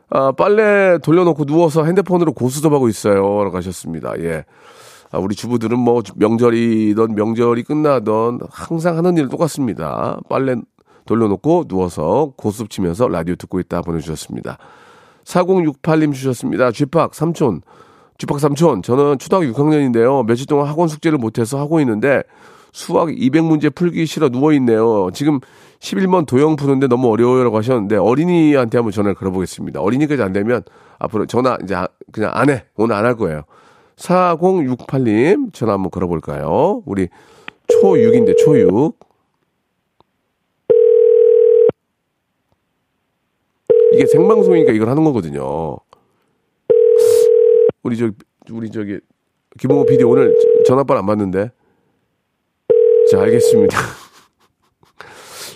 아, 0.09 0.31
빨래 0.31 0.97
돌려놓고 0.99 1.45
누워서 1.45 1.83
핸드폰으로 1.83 2.33
고수접하고 2.33 2.87
있어요. 2.87 3.43
라고 3.43 3.57
하셨습니다. 3.57 4.13
예. 4.19 4.45
아, 5.11 5.19
우리 5.19 5.35
주부들은 5.35 5.77
뭐 5.79 6.01
명절이든 6.15 7.15
명절이 7.15 7.63
끝나던 7.63 8.39
항상 8.49 8.97
하는 8.97 9.17
일 9.17 9.29
똑같습니다. 9.29 10.19
빨래 10.29 10.55
돌려놓고 11.05 11.65
누워서 11.67 12.33
고수접 12.35 12.69
치면서 12.69 13.07
라디오 13.07 13.35
듣고 13.35 13.59
있다 13.59 13.81
보내주셨습니다. 13.81 14.57
4068님 15.23 16.13
주셨습니다. 16.13 16.71
쥐팍 16.71 17.15
삼촌. 17.15 17.61
쥐팍 18.17 18.39
삼촌. 18.39 18.81
저는 18.81 19.19
초등학교 19.19 19.51
6학년인데요. 19.51 20.25
며칠 20.25 20.45
동안 20.47 20.67
학원 20.67 20.87
숙제를 20.87 21.17
못해서 21.17 21.59
하고 21.59 21.79
있는데 21.81 22.23
수학 22.71 23.07
200문제 23.07 23.73
풀기 23.73 24.05
싫어 24.05 24.29
누워있네요. 24.29 25.09
지금 25.13 25.39
11번 25.79 26.25
도형 26.25 26.55
푸는데 26.55 26.87
너무 26.87 27.09
어려워요라고 27.11 27.57
하셨는데 27.57 27.97
어린이한테 27.97 28.77
한번 28.77 28.91
전화를 28.91 29.15
걸어보겠습니다. 29.15 29.79
어린이까지 29.81 30.21
안 30.23 30.33
되면 30.33 30.63
앞으로 30.99 31.25
전화 31.27 31.57
이제 31.63 31.75
그냥 32.11 32.31
안 32.33 32.49
해. 32.49 32.65
오늘 32.75 32.95
안 32.95 33.05
할 33.05 33.15
거예요. 33.15 33.43
4068님 33.97 35.53
전화 35.53 35.73
한번 35.73 35.89
걸어볼까요? 35.91 36.81
우리 36.85 37.07
초6인데 37.67 38.35
초6. 38.43 38.93
이게 43.93 44.05
생방송이니까 44.05 44.73
이걸 44.73 44.89
하는 44.89 45.03
거거든요. 45.03 45.77
우리 47.83 47.97
저 47.97 48.11
우리 48.51 48.69
저기 48.69 48.99
김홍호 49.59 49.85
PD 49.85 50.03
오늘 50.03 50.35
전화번호 50.65 50.99
안 50.99 51.05
받는데. 51.05 51.51
자, 53.09 53.21
알겠습니다. 53.21 53.77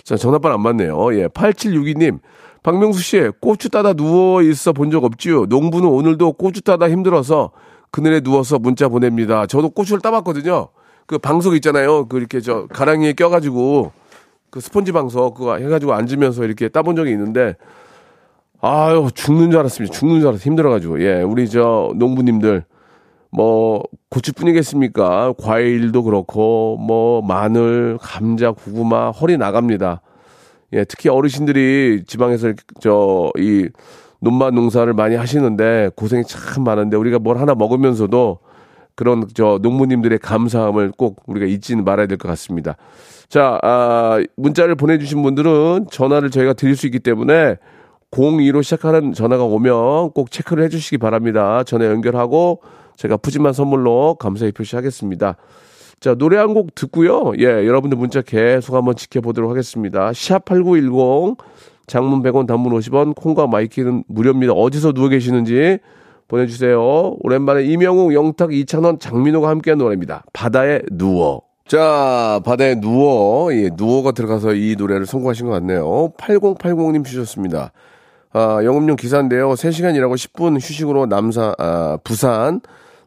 자, 0.04 0.16
전화번 0.16 0.52
안 0.52 0.62
받네요. 0.62 1.14
예, 1.14 1.28
8762님. 1.28 2.18
박명수 2.62 3.00
씨, 3.02 3.28
고추 3.40 3.68
따다 3.70 3.92
누워 3.94 4.40
있어 4.42 4.72
본 4.72 4.90
적 4.90 5.04
없지요? 5.04 5.46
농부는 5.46 5.88
오늘도 5.88 6.34
고추 6.34 6.62
따다 6.62 6.88
힘들어서 6.90 7.50
그늘에 7.90 8.20
누워서 8.20 8.58
문자 8.58 8.88
보냅니다. 8.88 9.46
저도 9.46 9.70
고추를 9.70 10.00
따봤거든요. 10.00 10.68
그 11.06 11.18
방석 11.18 11.54
있잖아요. 11.56 12.06
그 12.06 12.18
이렇게 12.18 12.40
저 12.40 12.66
가랑이에 12.68 13.12
껴가지고 13.14 13.92
그 14.50 14.60
스펀지 14.60 14.92
방석 14.92 15.34
그거 15.34 15.56
해가지고 15.56 15.92
앉으면서 15.94 16.44
이렇게 16.44 16.68
따본 16.68 16.94
적이 16.96 17.10
있는데 17.12 17.56
아유 18.60 19.08
죽는 19.12 19.50
줄 19.50 19.60
알았습니다. 19.60 19.92
죽는 19.94 20.20
줄 20.20 20.28
알았어 20.28 20.42
힘들어가지고 20.44 21.02
예 21.02 21.20
우리 21.22 21.48
저 21.48 21.92
농부님들 21.96 22.64
뭐 23.32 23.82
고추뿐이겠습니까? 24.10 25.34
과일도 25.38 26.02
그렇고 26.04 26.76
뭐 26.78 27.22
마늘, 27.22 27.98
감자, 28.00 28.52
고구마 28.52 29.10
허리 29.10 29.36
나갑니다. 29.38 30.02
예, 30.74 30.84
특히 30.84 31.08
어르신들이 31.08 32.04
지방에서 32.06 32.52
저 32.80 33.32
이 33.38 33.68
논밭 34.20 34.54
농사를 34.54 34.92
많이 34.94 35.16
하시는데 35.16 35.90
고생이 35.96 36.22
참 36.24 36.62
많은데 36.62 36.96
우리가 36.96 37.18
뭘 37.18 37.38
하나 37.38 37.54
먹으면서도 37.56 38.38
그런 38.94 39.24
저 39.34 39.58
농부님들의 39.62 40.18
감사함을 40.20 40.92
꼭 40.96 41.22
우리가 41.26 41.46
잊지는 41.46 41.82
말아야 41.84 42.06
될 42.06 42.18
것 42.18 42.28
같습니다. 42.28 42.76
자, 43.28 43.58
아, 43.62 44.22
문자를 44.36 44.76
보내주신 44.76 45.22
분들은 45.22 45.86
전화를 45.90 46.30
저희가 46.30 46.52
드릴 46.52 46.76
수 46.76 46.86
있기 46.86 47.00
때문에 47.00 47.56
02로 48.12 48.62
시작하는 48.62 49.12
전화가 49.12 49.42
오면 49.44 50.12
꼭 50.12 50.30
체크를 50.30 50.62
해주시기 50.64 50.98
바랍니다. 50.98 51.64
전화 51.64 51.86
연결하고 51.86 52.60
제가 52.96 53.16
푸짐한 53.16 53.52
선물로 53.52 54.14
감사의 54.16 54.52
표시하겠습니다. 54.52 55.36
자, 56.00 56.14
노래 56.14 56.36
한 56.36 56.52
곡 56.54 56.74
듣고요. 56.74 57.32
예, 57.38 57.44
여러분들 57.44 57.96
문자 57.96 58.22
계속 58.22 58.74
한번 58.74 58.96
지켜보도록 58.96 59.50
하겠습니다. 59.50 60.10
샵8910 60.10 61.36
장문 61.86 62.22
100원 62.22 62.46
단문 62.46 62.72
50원 62.72 63.14
콩과 63.14 63.46
마이케이는 63.46 64.04
무료입니다. 64.08 64.52
어디서 64.52 64.92
누워 64.92 65.08
계시는지 65.08 65.78
보내주세요. 66.28 67.16
오랜만에 67.20 67.64
임영웅, 67.64 68.14
영탁, 68.14 68.52
이찬원, 68.54 68.98
장민호가 68.98 69.48
함께한 69.48 69.78
노래입니다. 69.78 70.24
바다에 70.32 70.80
누워. 70.90 71.42
자, 71.68 72.40
바다에 72.44 72.80
누워. 72.80 73.52
예, 73.54 73.70
누워가 73.70 74.12
들어가서 74.12 74.54
이 74.54 74.74
노래를 74.76 75.06
선곡하신 75.06 75.46
것 75.46 75.52
같네요. 75.52 76.12
8080님 76.18 77.04
주셨습니다. 77.04 77.72
아, 78.32 78.60
영업용 78.64 78.96
기사인데요. 78.96 79.50
3시간 79.52 79.94
일하고 79.94 80.14
10분 80.14 80.56
휴식으로 80.56 81.06
남사, 81.06 81.54
아, 81.58 81.98
부산 82.02 82.60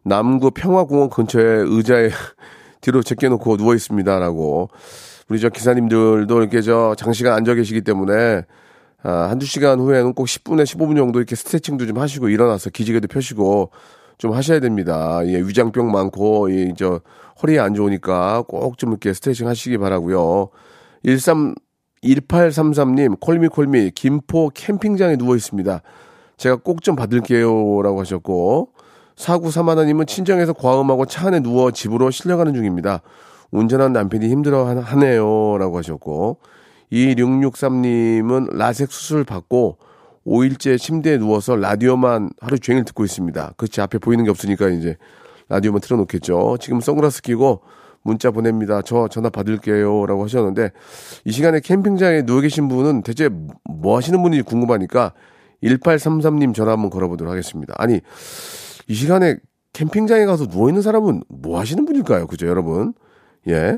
남구 0.05 0.51
평화공원 0.51 1.09
근처에 1.09 1.43
의자에 1.65 2.09
뒤로 2.81 3.01
제껴놓고 3.01 3.57
누워 3.57 3.73
있습니다라고 3.73 4.69
우리 5.27 5.39
저 5.39 5.49
기사님들도 5.49 6.39
이렇게 6.39 6.61
저 6.61 6.93
장시간 6.95 7.33
앉아 7.33 7.55
계시기 7.55 7.81
때문에 7.81 8.43
아, 9.03 9.11
한두 9.29 9.45
시간 9.45 9.79
후에는 9.79 10.13
꼭 10.13 10.25
10분에 10.25 10.63
15분 10.63 10.95
정도 10.95 11.19
이렇게 11.19 11.35
스트레칭도 11.35 11.85
좀 11.87 11.97
하시고 11.97 12.29
일어나서 12.29 12.69
기지개도 12.69 13.07
펴시고 13.07 13.71
좀 14.17 14.33
하셔야 14.33 14.59
됩니다. 14.59 15.19
예, 15.25 15.37
위장병 15.39 15.91
많고 15.91 16.49
이 16.49 16.73
저 16.77 17.01
허리에 17.43 17.59
안 17.59 17.73
좋으니까 17.73 18.43
꼭 18.47 18.77
좀 18.77 18.91
이렇게 18.91 19.13
스트레칭 19.13 19.47
하시기 19.47 19.77
바라고요. 19.77 20.49
13 21.05 21.55
1833님 22.03 23.19
콜미 23.19 23.47
콜미 23.49 23.91
김포 23.91 24.49
캠핑장에 24.53 25.17
누워 25.17 25.35
있습니다. 25.35 25.81
제가 26.37 26.57
꼭 26.57 26.81
좀 26.81 26.95
받을게요라고 26.95 27.99
하셨고 27.99 28.69
사구사마나님은 29.15 30.05
친정에서 30.07 30.53
과음하고 30.53 31.05
차 31.05 31.27
안에 31.27 31.39
누워 31.39 31.71
집으로 31.71 32.11
실려가는 32.11 32.53
중입니다. 32.53 33.01
운전한 33.51 33.93
남편이 33.93 34.29
힘들어 34.29 34.65
하네요. 34.65 35.57
라고 35.57 35.77
하셨고, 35.77 36.39
2663님은 36.91 38.55
라섹 38.55 38.91
수술 38.91 39.23
받고 39.23 39.77
5일째 40.25 40.77
침대에 40.77 41.17
누워서 41.17 41.55
라디오만 41.55 42.31
하루 42.41 42.59
종일 42.59 42.83
듣고 42.83 43.05
있습니다. 43.05 43.53
그렇지, 43.57 43.81
앞에 43.81 43.99
보이는 43.99 44.23
게 44.23 44.29
없으니까 44.29 44.69
이제 44.69 44.97
라디오만 45.49 45.81
틀어놓겠죠. 45.81 46.57
지금 46.59 46.81
선글라스 46.81 47.21
끼고 47.21 47.61
문자 48.01 48.31
보냅니다. 48.31 48.81
저 48.83 49.07
전화 49.07 49.29
받을게요. 49.29 50.05
라고 50.05 50.23
하셨는데, 50.23 50.71
이 51.23 51.31
시간에 51.31 51.59
캠핑장에 51.59 52.23
누워 52.23 52.41
계신 52.41 52.67
분은 52.67 53.03
대체 53.03 53.29
뭐 53.63 53.97
하시는 53.97 54.21
분인지 54.21 54.43
궁금하니까 54.43 55.13
1833님 55.63 56.53
전화 56.53 56.73
한번 56.73 56.89
걸어보도록 56.89 57.31
하겠습니다. 57.31 57.73
아니, 57.77 58.01
이 58.87 58.93
시간에 58.93 59.35
캠핑장에 59.73 60.25
가서 60.25 60.45
누워있는 60.45 60.81
사람은 60.81 61.23
뭐 61.27 61.59
하시는 61.59 61.83
분일까요? 61.85 62.27
그죠, 62.27 62.47
여러분? 62.47 62.93
예. 63.47 63.77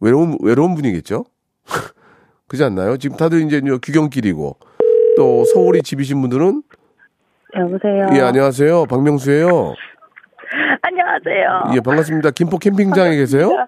외로운, 0.00 0.36
외로운 0.42 0.74
분이겠죠? 0.74 1.24
그지 2.48 2.64
않나요? 2.64 2.96
지금 2.96 3.16
다들 3.16 3.40
이제 3.42 3.60
귀경길이고, 3.60 4.56
또 5.16 5.44
서울이 5.44 5.82
집이신 5.82 6.20
분들은? 6.20 6.62
여보세요? 7.56 8.06
예, 8.14 8.20
안녕하세요. 8.20 8.86
박명수예요 8.86 9.74
안녕하세요. 10.82 11.74
예, 11.76 11.80
반갑습니다. 11.80 12.30
김포 12.32 12.58
캠핑장에 12.58 13.16
계세요? 13.16 13.66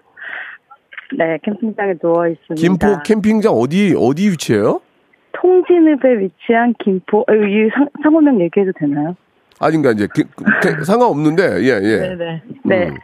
네, 1.17 1.37
캠핑장에 1.43 1.93
누워 2.01 2.27
있습니다. 2.27 2.55
김포 2.55 3.01
캠핑장 3.03 3.53
어디, 3.53 3.95
어디 3.97 4.29
위치예요? 4.29 4.81
통진읍에 5.33 6.19
위치한 6.19 6.73
김포, 6.83 7.19
어, 7.21 7.33
이 7.33 7.69
상, 7.73 7.87
상호명 8.03 8.41
얘기해도 8.41 8.71
되나요? 8.77 9.15
아닌가, 9.59 9.91
이제, 9.91 10.07
기, 10.13 10.23
그, 10.61 10.83
상관없는데, 10.83 11.61
예, 11.61 11.79
예. 11.81 11.97
네네. 11.97 12.41
네. 12.65 12.87
음. 12.89 12.97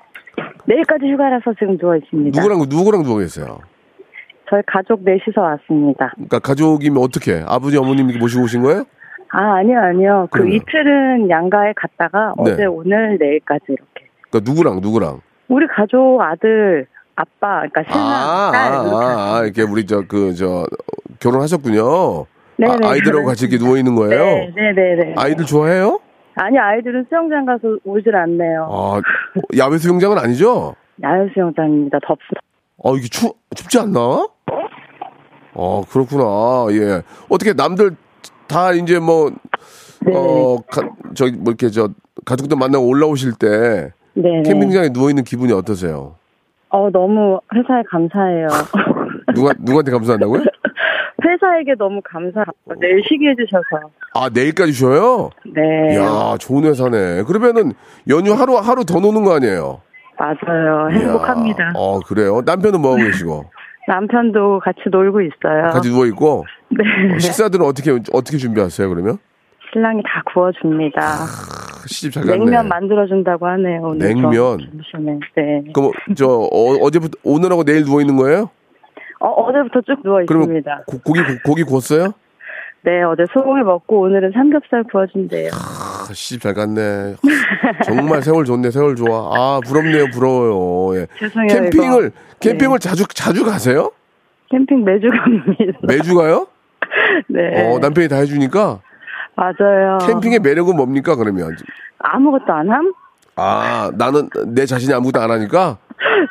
내일까지 0.65 1.05
휴가라서 1.11 1.53
지금 1.57 1.77
누워 1.77 1.95
있습니다. 1.95 2.39
누구랑, 2.39 2.65
누구랑 2.69 3.03
누워 3.03 3.19
계세요? 3.19 3.59
저희 4.49 4.61
가족 4.67 5.01
넷이서 5.03 5.41
왔습니다. 5.41 6.11
그러니까 6.15 6.39
가족이면 6.39 7.01
어떻게? 7.01 7.41
아버지, 7.47 7.77
어머님 7.77 8.07
모시고 8.19 8.43
오신 8.43 8.61
거예요? 8.63 8.83
아, 9.29 9.55
아니요, 9.55 9.79
아니요. 9.79 10.27
그 10.29 10.39
그러면? 10.39 10.55
이틀은 10.55 11.29
양가에 11.29 11.73
갔다가 11.75 12.33
네. 12.43 12.51
어제, 12.51 12.65
오늘, 12.65 13.17
내일까지 13.19 13.63
이렇게. 13.69 14.09
그러니까 14.29 14.51
누구랑, 14.51 14.81
누구랑? 14.81 15.21
우리 15.47 15.65
가족 15.67 16.19
아들, 16.21 16.85
아빠, 17.15 17.61
그러니까 17.61 17.83
신랑, 17.83 18.05
아, 18.05 18.51
딸, 18.51 18.73
아, 18.73 18.81
이렇게. 18.81 18.95
아, 18.95 19.35
아, 19.35 19.43
이렇게 19.45 19.61
우리 19.63 19.85
저, 19.85 20.01
그, 20.07 20.33
저, 20.35 20.65
결혼하셨군요. 21.19 22.25
네네. 22.57 22.87
아, 22.87 22.95
이들하고 22.95 23.25
같이 23.25 23.45
이렇게 23.45 23.63
누워 23.63 23.77
있는 23.77 23.95
거예요? 23.95 24.23
네, 24.23 24.53
네네네. 24.55 25.13
아이들 25.17 25.45
좋아해요? 25.45 25.99
아니, 26.35 26.57
아이들은 26.57 27.05
수영장 27.09 27.45
가서 27.45 27.77
오질 27.83 28.15
않네요. 28.15 28.67
아, 28.71 29.01
야외 29.57 29.77
수영장은 29.77 30.17
아니죠? 30.17 30.75
야외 31.03 31.29
수영장입니다. 31.33 31.99
덥습니다. 31.99 32.41
어, 32.77 32.95
이게 32.95 33.07
추, 33.07 33.33
춥지 33.55 33.79
않나? 33.79 34.27
어, 35.53 35.81
그렇구나. 35.89 36.67
예. 36.71 37.01
어떻게 37.29 37.53
남들 37.53 37.91
다 38.47 38.71
이제 38.73 38.99
뭐, 38.99 39.31
네. 40.05 40.13
어, 40.15 40.57
가, 40.69 40.89
저기, 41.13 41.33
뭐 41.33 41.51
이렇게 41.51 41.69
저, 41.69 41.89
가족들 42.25 42.57
만나고 42.57 42.87
올라오실 42.87 43.33
때 43.39 43.91
네. 44.13 44.41
캠핑장에 44.43 44.89
누워 44.89 45.09
있는 45.09 45.23
기분이 45.23 45.51
어떠세요? 45.53 46.15
어, 46.69 46.89
너무 46.89 47.39
회사에 47.53 47.83
감사해요. 47.89 48.47
누가, 49.35 49.53
누구한테 49.59 49.91
감사한다고요? 49.91 50.41
회사에게 51.23 51.75
너무 51.77 52.01
감사하고 52.03 52.75
내일 52.79 53.01
쉬게 53.07 53.29
해주셔서. 53.29 53.89
아, 54.13 54.29
내일까지 54.33 54.71
쉬어요? 54.73 55.29
네. 55.45 55.95
이야, 55.95 56.37
좋은 56.39 56.63
회사네. 56.65 57.23
그러면은 57.23 57.73
연휴 58.09 58.33
하루, 58.33 58.57
하루 58.57 58.83
더 58.85 58.99
노는 58.99 59.23
거 59.23 59.35
아니에요? 59.35 59.81
맞아요. 60.17 60.89
이야, 60.91 60.99
행복합니다. 60.99 61.73
어, 61.75 61.99
그래요? 61.99 62.41
남편은 62.45 62.81
뭐 62.81 62.93
하고 62.95 63.03
계시고? 63.05 63.45
남편도 63.87 64.59
같이 64.59 64.79
놀고 64.91 65.21
있어요. 65.21 65.69
같이 65.71 65.89
누워 65.89 66.05
있고? 66.07 66.45
네. 66.69 67.15
어, 67.15 67.19
식사들은 67.19 67.65
어떻게, 67.65 67.91
어떻게 68.13 68.37
준비하세요, 68.37 68.87
그러면? 68.89 69.17
신랑이 69.73 70.01
다 70.03 70.21
구워줍니다. 70.33 71.01
시집 71.87 72.11
잘 72.13 72.25
갔네. 72.25 72.37
냉면 72.37 72.67
만들어준다고 72.67 73.47
하네요. 73.47 73.81
오늘 73.83 74.07
냉면? 74.09 74.57
네. 75.35 75.63
그럼 75.73 75.91
저 76.15 76.27
어, 76.27 76.73
어제부터 76.81 77.17
오늘하고 77.23 77.63
내일 77.63 77.85
누워 77.85 78.01
있는 78.01 78.17
거예요? 78.17 78.49
어, 79.21 79.27
어제부터 79.29 79.81
쭉 79.81 80.01
누워 80.03 80.21
있습니다. 80.21 80.83
고, 80.87 80.99
고기 81.03 81.21
고- 81.21 81.27
고기 81.45 81.63
구웠어요? 81.63 82.13
네, 82.83 83.03
어제 83.03 83.23
소고기 83.31 83.61
먹고 83.61 84.01
오늘은 84.01 84.31
삼겹살 84.33 84.83
구워준대요. 84.85 85.51
아, 85.53 86.11
시집 86.11 86.41
잘 86.41 86.55
갔네. 86.55 87.15
정말 87.85 88.23
세월 88.23 88.43
좋네, 88.45 88.71
세월 88.71 88.95
좋아. 88.95 89.29
아 89.35 89.59
부럽네요, 89.63 90.05
부러워요. 90.11 90.99
예. 90.99 91.07
죄송해요. 91.19 91.47
캠핑을 91.69 92.05
이거. 92.07 92.15
캠핑을 92.39 92.79
자주 92.79 93.05
자주 93.13 93.45
가세요? 93.45 93.91
캠핑 94.49 94.83
매주 94.83 95.07
갑니다. 95.09 95.77
매주 95.87 96.15
가요? 96.15 96.47
네. 97.29 97.71
어 97.71 97.77
남편이 97.77 98.07
다 98.07 98.15
해주니까 98.17 98.79
맞아요. 99.35 99.99
캠핑의 100.07 100.39
매력은 100.39 100.75
뭡니까 100.75 101.15
그러면? 101.15 101.55
아무것도 101.99 102.51
안 102.51 102.67
함? 102.71 102.91
아 103.35 103.91
나는 103.95 104.27
내 104.47 104.65
자신이 104.65 104.91
아무것도 104.91 105.21
안 105.23 105.29
하니까. 105.29 105.77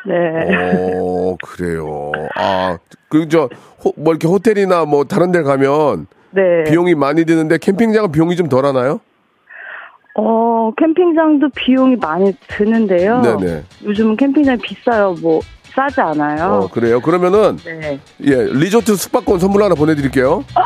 네. 0.07 0.95
어 0.99 1.37
그래요. 1.43 2.13
아그저뭐 2.35 3.49
이렇게 4.09 4.29
호텔이나 4.29 4.85
뭐 4.85 5.05
다른 5.05 5.33
데 5.33 5.43
가면 5.43 6.07
네. 6.31 6.65
비용이 6.69 6.95
많이 6.95 7.25
드는데 7.25 7.59
캠핑장은 7.59 8.13
비용이 8.13 8.37
좀 8.37 8.49
덜 8.49 8.65
하나요? 8.65 9.01
어, 10.15 10.73
캠핑장도 10.77 11.51
비용이 11.55 11.97
많이 11.97 12.35
드는데요. 12.49 13.21
네네. 13.21 13.63
요즘은 13.85 14.17
캠핑장이 14.17 14.59
비싸요. 14.59 15.15
뭐, 15.23 15.41
싸지 15.73 16.01
않아요. 16.01 16.65
어, 16.65 16.69
그래요. 16.69 17.01
그러면은, 17.01 17.57
네. 17.65 18.01
예, 18.25 18.35
리조트 18.53 18.97
숙박권 18.97 19.39
선물 19.39 19.63
하나 19.63 19.77
보내 19.77 19.95
드릴게요. 19.95 20.45
아, 20.57 20.63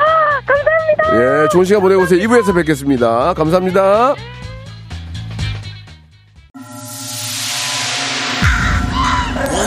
감사합니다. 0.47 1.45
예, 1.45 1.49
좋은 1.51 1.65
시간 1.67 1.83
보내고 1.83 2.03
오세요. 2.03 2.27
2부에서 2.27 2.55
뵙겠습니다. 2.55 3.35
감사합니다. 3.35 4.15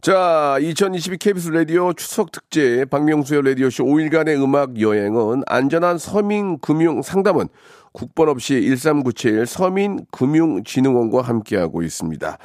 자, 0.00 0.56
2022 0.60 1.16
KBS 1.18 1.48
라디오 1.50 1.92
추석 1.92 2.30
특집 2.30 2.88
박명수의 2.88 3.42
라디오쇼 3.42 3.84
5일간의 3.84 4.40
음악 4.40 4.80
여행은 4.80 5.42
안전한 5.48 5.98
서민 5.98 6.60
금융 6.60 7.02
상담은 7.02 7.48
국번 7.90 8.28
없이 8.28 8.52
1397 8.62 9.44
서민금융진흥원과 9.46 11.22
함께하고 11.22 11.82
있습니다. 11.82 12.38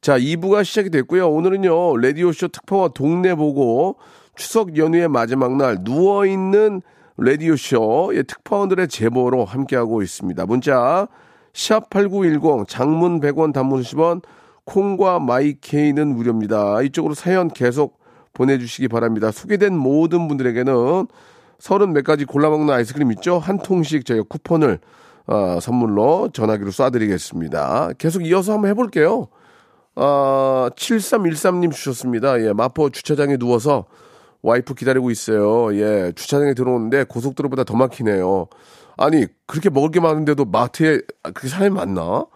자, 0.00 0.18
2부가 0.18 0.64
시작이 0.64 0.90
됐고요. 0.90 1.30
오늘은요, 1.30 1.96
라디오쇼 1.98 2.48
특파원 2.48 2.90
동네 2.92 3.36
보고 3.36 3.98
추석 4.34 4.76
연휴의 4.76 5.06
마지막 5.06 5.56
날 5.56 5.78
누워있는 5.82 6.82
라디오쇼의 7.18 8.24
특파원들의 8.24 8.88
제보로 8.88 9.44
함께하고 9.44 10.02
있습니다. 10.02 10.44
문자, 10.46 11.06
샵8910 11.52 12.66
장문 12.66 13.20
100원 13.20 13.52
단문 13.52 13.82
10원 13.82 14.22
콩과 14.66 15.20
마이케이는 15.20 16.08
무료입니다. 16.08 16.82
이쪽으로 16.82 17.14
사연 17.14 17.48
계속 17.48 17.98
보내주시기 18.34 18.88
바랍니다. 18.88 19.30
소개된 19.30 19.74
모든 19.74 20.28
분들에게는 20.28 21.06
서른 21.58 21.92
몇 21.94 22.04
가지 22.04 22.24
골라먹는 22.26 22.74
아이스크림 22.74 23.10
있죠? 23.12 23.38
한 23.38 23.58
통씩 23.58 24.04
저희가 24.04 24.26
쿠폰을 24.28 24.78
어, 25.26 25.58
선물로 25.60 26.30
전화기로 26.32 26.70
쏴드리겠습니다. 26.70 27.96
계속 27.98 28.24
이어서 28.26 28.52
한번 28.52 28.70
해볼게요. 28.70 29.28
아, 29.94 30.68
7313님 30.76 31.72
주셨습니다. 31.72 32.40
예, 32.42 32.52
마포 32.52 32.90
주차장에 32.90 33.38
누워서 33.38 33.86
와이프 34.42 34.74
기다리고 34.74 35.10
있어요. 35.10 35.74
예, 35.74 36.12
주차장에 36.14 36.54
들어오는데 36.54 37.04
고속도로보다 37.04 37.64
더 37.64 37.74
막히네요. 37.76 38.48
아니, 38.98 39.26
그렇게 39.46 39.70
먹을 39.70 39.90
게 39.90 40.00
많은데도 40.00 40.44
마트에 40.44 41.00
그렇게 41.22 41.48
사람이 41.48 41.70
많나? 41.70 42.26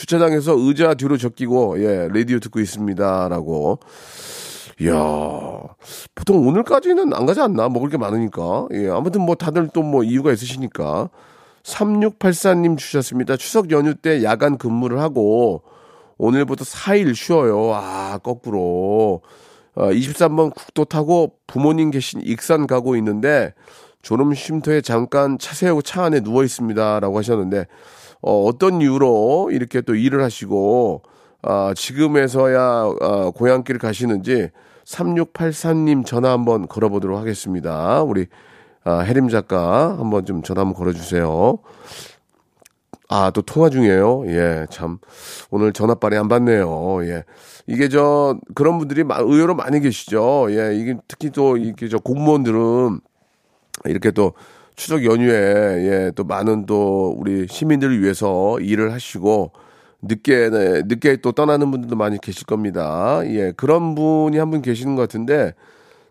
주차장에서 0.00 0.54
의자 0.56 0.94
뒤로 0.94 1.18
적기고, 1.18 1.82
예, 1.84 2.08
라디오 2.08 2.38
듣고 2.38 2.58
있습니다. 2.58 3.28
라고. 3.28 3.80
이야, 4.80 4.94
보통 6.14 6.48
오늘까지는 6.48 7.12
안 7.12 7.26
가지 7.26 7.42
않나? 7.42 7.68
먹을 7.68 7.90
게 7.90 7.98
많으니까. 7.98 8.66
예, 8.72 8.88
아무튼 8.88 9.20
뭐 9.20 9.34
다들 9.34 9.68
또 9.74 9.82
뭐 9.82 10.02
이유가 10.02 10.32
있으시니까. 10.32 11.10
3684님 11.64 12.78
주셨습니다. 12.78 13.36
추석 13.36 13.70
연휴 13.72 13.94
때 13.94 14.22
야간 14.22 14.56
근무를 14.56 15.00
하고, 15.00 15.64
오늘부터 16.16 16.64
4일 16.64 17.14
쉬어요. 17.14 17.72
아, 17.74 18.18
거꾸로. 18.22 19.20
어, 19.74 19.90
23번 19.90 20.54
국도 20.54 20.86
타고 20.86 21.34
부모님 21.46 21.90
계신 21.90 22.22
익산 22.24 22.66
가고 22.66 22.96
있는데, 22.96 23.52
졸음 24.00 24.32
쉼터에 24.32 24.80
잠깐 24.80 25.36
차 25.38 25.54
세우고 25.54 25.82
차 25.82 26.04
안에 26.04 26.20
누워 26.20 26.42
있습니다. 26.42 27.00
라고 27.00 27.18
하셨는데, 27.18 27.66
어, 28.22 28.44
어떤 28.44 28.80
이유로 28.80 29.50
이렇게 29.52 29.80
또 29.80 29.94
일을 29.94 30.22
하시고, 30.22 31.02
아, 31.42 31.72
지금에서야 31.74 32.60
아, 33.00 33.32
고향길 33.34 33.78
가시는지 33.78 34.50
3684님 34.84 36.04
전화 36.04 36.32
한번 36.32 36.66
걸어보도록 36.68 37.18
하겠습니다. 37.18 38.02
우리 38.02 38.26
아, 38.84 39.00
해림 39.00 39.28
작가 39.28 39.96
한번 39.98 40.24
좀 40.26 40.42
전화 40.42 40.60
한번 40.62 40.74
걸어주세요. 40.74 41.58
아, 43.08 43.30
또 43.32 43.42
통화 43.42 43.70
중이에요. 43.70 44.24
예, 44.28 44.66
참. 44.70 44.98
오늘 45.50 45.72
전화빨이 45.72 46.16
안 46.16 46.28
받네요. 46.28 47.04
예. 47.06 47.24
이게 47.66 47.88
저, 47.88 48.36
그런 48.54 48.78
분들이 48.78 49.02
마- 49.02 49.18
의외로 49.18 49.54
많이 49.54 49.80
계시죠. 49.80 50.46
예, 50.50 50.76
이게 50.76 50.96
특히 51.08 51.30
또, 51.30 51.56
이렇게 51.56 51.88
저 51.88 51.98
공무원들은 51.98 53.00
이렇게 53.86 54.12
또 54.12 54.34
추석 54.80 55.04
연휴에 55.04 55.34
예, 55.34 56.12
또 56.16 56.24
많은 56.24 56.64
또 56.64 57.14
우리 57.18 57.46
시민들을 57.46 58.00
위해서 58.02 58.58
일을 58.60 58.94
하시고 58.94 59.52
늦게 60.00 60.48
네, 60.48 60.82
늦게 60.86 61.18
또 61.18 61.32
떠나는 61.32 61.70
분들도 61.70 61.96
많이 61.96 62.18
계실 62.18 62.46
겁니다. 62.46 63.20
예, 63.26 63.52
그런 63.52 63.94
분이 63.94 64.38
한 64.38 64.50
분 64.50 64.62
계시는 64.62 64.96
것 64.96 65.02
같은데 65.02 65.52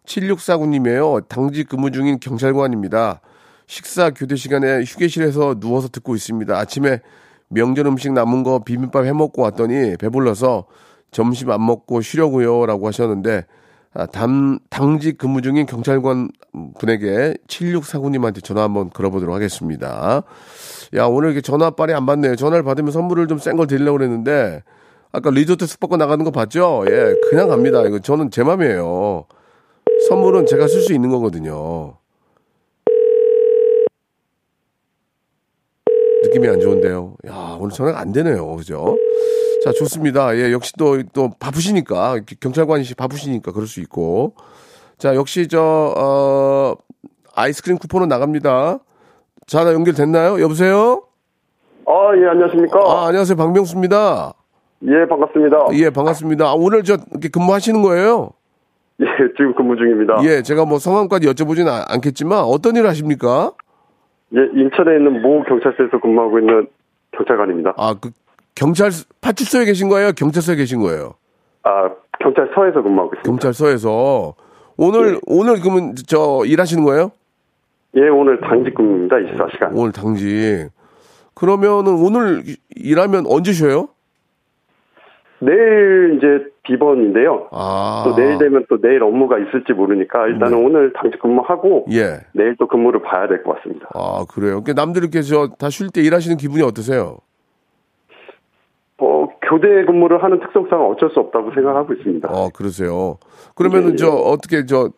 7649님이에요. 0.05 1.27
당직 1.27 1.67
근무 1.67 1.89
중인 1.89 2.19
경찰관입니다. 2.19 3.21
식사 3.65 4.11
교대 4.11 4.35
시간에 4.35 4.83
휴게실에서 4.83 5.59
누워서 5.59 5.87
듣고 5.87 6.13
있습니다. 6.13 6.55
아침에 6.55 7.01
명절 7.47 7.87
음식 7.87 8.13
남은 8.13 8.43
거 8.43 8.59
비빔밥 8.63 9.03
해 9.05 9.13
먹고 9.13 9.41
왔더니 9.41 9.97
배불러서 9.97 10.65
점심 11.09 11.49
안 11.49 11.65
먹고 11.65 12.01
쉬려고요라고 12.01 12.85
하셨는데 12.85 13.45
아, 13.93 14.05
당, 14.05 14.59
당직 14.69 15.17
근무 15.17 15.41
중인 15.41 15.65
경찰관 15.65 16.29
분에게 16.79 17.35
7649님한테 17.47 18.43
전화 18.43 18.61
한번 18.63 18.89
걸어보도록 18.91 19.33
하겠습니다. 19.33 20.23
야, 20.95 21.05
오늘 21.05 21.29
이렇게 21.29 21.41
전화빨이 21.41 21.93
안 21.93 22.05
받네요. 22.05 22.35
전화를 22.35 22.63
받으면 22.63 22.91
선물을 22.91 23.27
좀 23.27 23.39
센 23.39 23.57
걸 23.57 23.65
드리려고 23.67 23.97
그랬는데, 23.97 24.63
아까 25.11 25.31
리조트 25.31 25.65
숙박권 25.65 25.97
나가는 25.97 26.23
거 26.23 26.29
봤죠? 26.31 26.85
예, 26.87 27.15
그냥 27.29 27.49
갑니다. 27.49 27.81
이거 27.85 27.97
저는 27.99 28.29
제 28.29 28.43
맘이에요. 28.43 29.25
선물은 30.07 30.45
제가 30.45 30.67
쓸 30.67 30.81
수 30.81 30.93
있는 30.93 31.09
거거든요. 31.09 31.97
느낌이 36.23 36.47
안 36.47 36.59
좋은데요. 36.59 37.15
야, 37.27 37.57
오늘 37.59 37.71
전화가 37.73 37.99
안 37.99 38.11
되네요. 38.11 38.55
그죠? 38.55 38.95
자, 39.63 39.71
좋습니다. 39.73 40.35
예, 40.37 40.51
역시 40.51 40.73
또, 40.77 41.01
또 41.13 41.29
바쁘시니까, 41.39 42.19
경찰관이 42.39 42.83
바쁘시니까 42.97 43.51
그럴 43.51 43.67
수 43.67 43.81
있고. 43.81 44.33
자, 44.97 45.15
역시 45.15 45.47
저, 45.47 45.61
어, 45.61 46.75
아이스크림 47.35 47.77
쿠폰은 47.77 48.07
나갑니다. 48.07 48.79
전화 49.47 49.73
연결됐나요? 49.73 50.41
여보세요? 50.41 51.03
아, 51.85 51.91
예, 52.15 52.27
안녕하십니까. 52.27 52.79
아, 52.79 53.07
안녕하세요. 53.07 53.35
박명수입니다. 53.35 54.33
예, 54.87 55.05
반갑습니다. 55.09 55.57
예, 55.73 55.89
반갑습니다. 55.89 56.45
아, 56.45 56.53
오늘 56.53 56.83
저, 56.83 56.97
이렇게 57.11 57.27
근무하시는 57.29 57.81
거예요? 57.81 58.29
예, 59.01 59.05
지금 59.37 59.53
근무 59.55 59.75
중입니다. 59.75 60.17
예, 60.23 60.41
제가 60.41 60.65
뭐 60.65 60.77
성함까지 60.79 61.27
여쭤보지는 61.27 61.67
아- 61.67 61.85
않겠지만, 61.89 62.39
어떤 62.43 62.75
일을 62.75 62.87
하십니까? 62.89 63.51
예, 64.35 64.39
인천에 64.53 64.97
있는 64.97 65.21
모 65.21 65.43
경찰서에서 65.43 65.99
근무하고 66.01 66.39
있는 66.39 66.67
경찰관입니다. 67.11 67.73
아, 67.77 67.95
그, 67.99 68.11
경찰, 68.59 68.89
파출소에 69.21 69.63
계신 69.65 69.87
거예요? 69.87 70.11
경찰서에 70.11 70.55
계신 70.57 70.81
거예요? 70.81 71.13
아, 71.63 71.89
경찰서에서 72.21 72.81
근무하고 72.81 73.11
있습니다. 73.15 73.23
경찰서에서. 73.29 74.35
오늘, 74.75 75.15
예. 75.15 75.19
오늘 75.27 75.61
그러면 75.61 75.95
저 76.07 76.41
일하시는 76.45 76.83
거예요? 76.83 77.11
예, 77.95 78.07
오늘 78.09 78.39
당직 78.41 78.73
근무입니다. 78.75 79.15
24시간. 79.15 79.71
오늘 79.73 79.93
당직. 79.93 80.69
그러면은 81.35 81.93
오늘 81.93 82.43
일하면 82.75 83.23
언제 83.27 83.53
쉬어요? 83.53 83.87
내일 85.39 86.17
이제 86.17 86.49
비번인데요. 86.63 87.47
아. 87.51 88.03
또 88.05 88.13
내일 88.15 88.37
되면 88.37 88.65
또 88.69 88.79
내일 88.81 89.03
업무가 89.03 89.37
있을지 89.39 89.71
모르니까 89.71 90.27
일단은 90.27 90.57
오늘 90.65 90.91
당직 90.93 91.21
근무하고 91.21 91.85
예. 91.91 92.19
내일 92.33 92.57
또 92.59 92.67
근무를 92.67 93.01
봐야 93.01 93.25
될 93.29 93.41
것 93.43 93.55
같습니다. 93.55 93.87
아, 93.95 94.25
그래요. 94.29 94.61
그러니까 94.61 94.73
남들 94.73 95.01
이렇게 95.03 95.21
저 95.21 95.47
다 95.57 95.69
쉴 95.69 95.89
때 95.91 96.01
일하시는 96.01 96.35
기분이 96.35 96.61
어떠세요? 96.61 97.17
어, 99.01 99.27
교대 99.41 99.85
근무를 99.85 100.21
하는 100.21 100.39
특성상은 100.39 100.85
어쩔 100.87 101.09
수 101.11 101.19
없다고 101.19 101.51
생각하고 101.53 101.93
있습니다. 101.93 102.29
어, 102.31 102.49
그러세요. 102.53 103.17
그러면은 103.55 103.93
예, 103.93 103.95
저 103.95 104.09
어떻게 104.09 104.65
저 104.65 104.89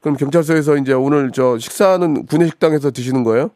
그럼 0.00 0.16
경찰서에서 0.16 0.76
이제 0.76 0.92
오늘 0.94 1.30
저 1.32 1.58
식사는 1.58 2.26
구내 2.26 2.46
식당에서 2.46 2.90
드시는 2.90 3.24
거예요? 3.24 3.50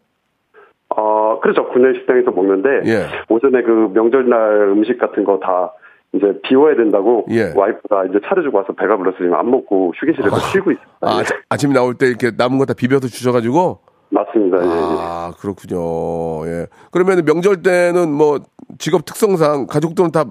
어, 0.91 1.41
그렇죠. 1.41 1.69
군내 1.71 1.99
식당에서 1.99 2.31
먹는데 2.31 2.69
예. 2.91 3.07
오전에 3.29 3.63
그 3.63 3.91
명절날 3.95 4.69
음식 4.71 4.99
같은 4.99 5.25
거 5.25 5.39
다 5.41 5.73
이제 6.13 6.39
비워야 6.45 6.77
된다고 6.77 7.27
예. 7.31 7.53
와이프가 7.55 8.07
이제 8.07 8.19
차려주고 8.27 8.57
와서 8.59 8.73
배가 8.75 8.97
불러서 8.97 9.17
지금 9.19 9.35
안 9.35 9.51
먹고 9.51 9.93
휴게실에서 9.97 10.37
쉬고 10.53 10.71
있습니다. 10.71 10.99
아, 11.03 11.17
예. 11.17 11.21
아침- 11.21 11.37
아침에 11.49 11.75
나올 11.75 11.95
때 11.95 12.07
이렇게 12.07 12.31
남은 12.37 12.59
거 12.59 12.65
다 12.65 12.75
비벼서 12.75 13.09
주셔가지고 13.09 13.81
맞습니다. 14.11 14.59
예, 14.63 14.67
예. 14.67 14.71
아, 14.73 15.33
그렇군요. 15.41 16.47
예. 16.47 16.67
그러면 16.93 17.25
명절 17.27 17.63
때는 17.63 18.13
뭐 18.13 18.39
직업 18.79 19.05
특성상 19.05 19.67
가족들은 19.67 20.11
다 20.13 20.25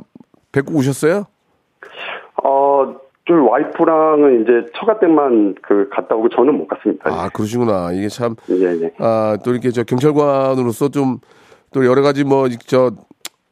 뵙고 0.52 0.74
오셨어요? 0.76 1.26
어, 2.44 2.96
좀 3.26 3.48
와이프랑은 3.48 4.42
이제 4.44 4.72
처가 4.78 5.00
때만 5.00 5.56
그 5.62 5.90
갔다 5.92 6.16
오고 6.16 6.30
저는 6.30 6.56
못 6.58 6.68
갔습니다. 6.68 7.10
아, 7.10 7.30
그러시구나. 7.30 7.92
이게 7.92 8.08
참, 8.08 8.36
예, 8.50 8.66
예. 8.84 8.92
아, 9.00 9.38
또 9.44 9.52
이렇게 9.52 9.72
저 9.72 9.84
경찰관으로서 9.84 10.90
좀 10.90 11.20
또 11.76 11.86
여러 11.86 12.02
가지 12.02 12.24
뭐 12.24 12.48
저 12.68 12.92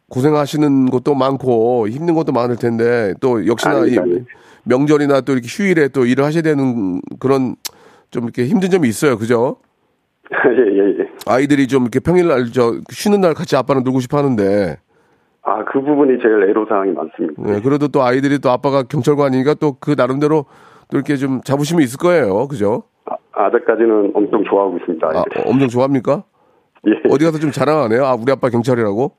고생하시는 0.09 0.89
것도 0.91 1.13
많고 1.13 1.89
힘든 1.89 2.13
것도 2.15 2.31
많을 2.31 2.55
텐데 2.55 3.13
또 3.19 3.45
역시나 3.45 3.73
이 3.73 3.77
아닙니다, 3.79 4.01
아닙니다. 4.01 4.25
명절이나 4.63 5.21
또 5.21 5.33
이렇게 5.33 5.47
휴일에 5.49 5.89
또 5.89 6.05
일을 6.05 6.23
하셔야 6.23 6.41
되는 6.41 7.01
그런 7.19 7.55
좀 8.11 8.23
이렇게 8.23 8.45
힘든 8.45 8.69
점이 8.69 8.87
있어요. 8.87 9.17
그죠? 9.17 9.57
예, 10.31 10.77
예, 10.77 10.99
예. 10.99 11.07
아이들이 11.27 11.67
좀 11.67 11.83
이렇게 11.83 11.99
평일날 11.99 12.45
저 12.53 12.73
쉬는 12.89 13.21
날 13.21 13.33
같이 13.33 13.55
아빠랑 13.55 13.83
놀고 13.83 13.99
싶어 13.99 14.17
하는데 14.17 14.77
아, 15.43 15.63
그 15.65 15.81
부분이 15.81 16.19
제일 16.21 16.49
애로사항이 16.49 16.91
많습니다. 16.93 17.55
예, 17.55 17.59
그래도 17.61 17.87
또 17.89 18.01
아이들이 18.03 18.39
또 18.39 18.49
아빠가 18.49 18.83
경찰관이니까 18.83 19.55
또 19.55 19.75
그 19.79 19.95
나름대로 19.97 20.45
또 20.89 20.97
이렇게 20.97 21.17
좀 21.17 21.41
자부심이 21.41 21.83
있을 21.83 21.97
거예요. 21.97 22.47
그죠? 22.47 22.83
아, 23.05 23.15
아직까지는 23.33 24.11
엄청 24.15 24.43
좋아하고 24.45 24.77
있습니다. 24.77 25.07
아, 25.07 25.23
엄청 25.45 25.67
좋아합니까? 25.67 26.23
예. 26.87 26.91
어디 27.09 27.25
가서 27.25 27.39
좀 27.39 27.51
자랑하네요. 27.51 28.05
아, 28.05 28.13
우리 28.15 28.31
아빠 28.31 28.49
경찰이라고? 28.49 29.11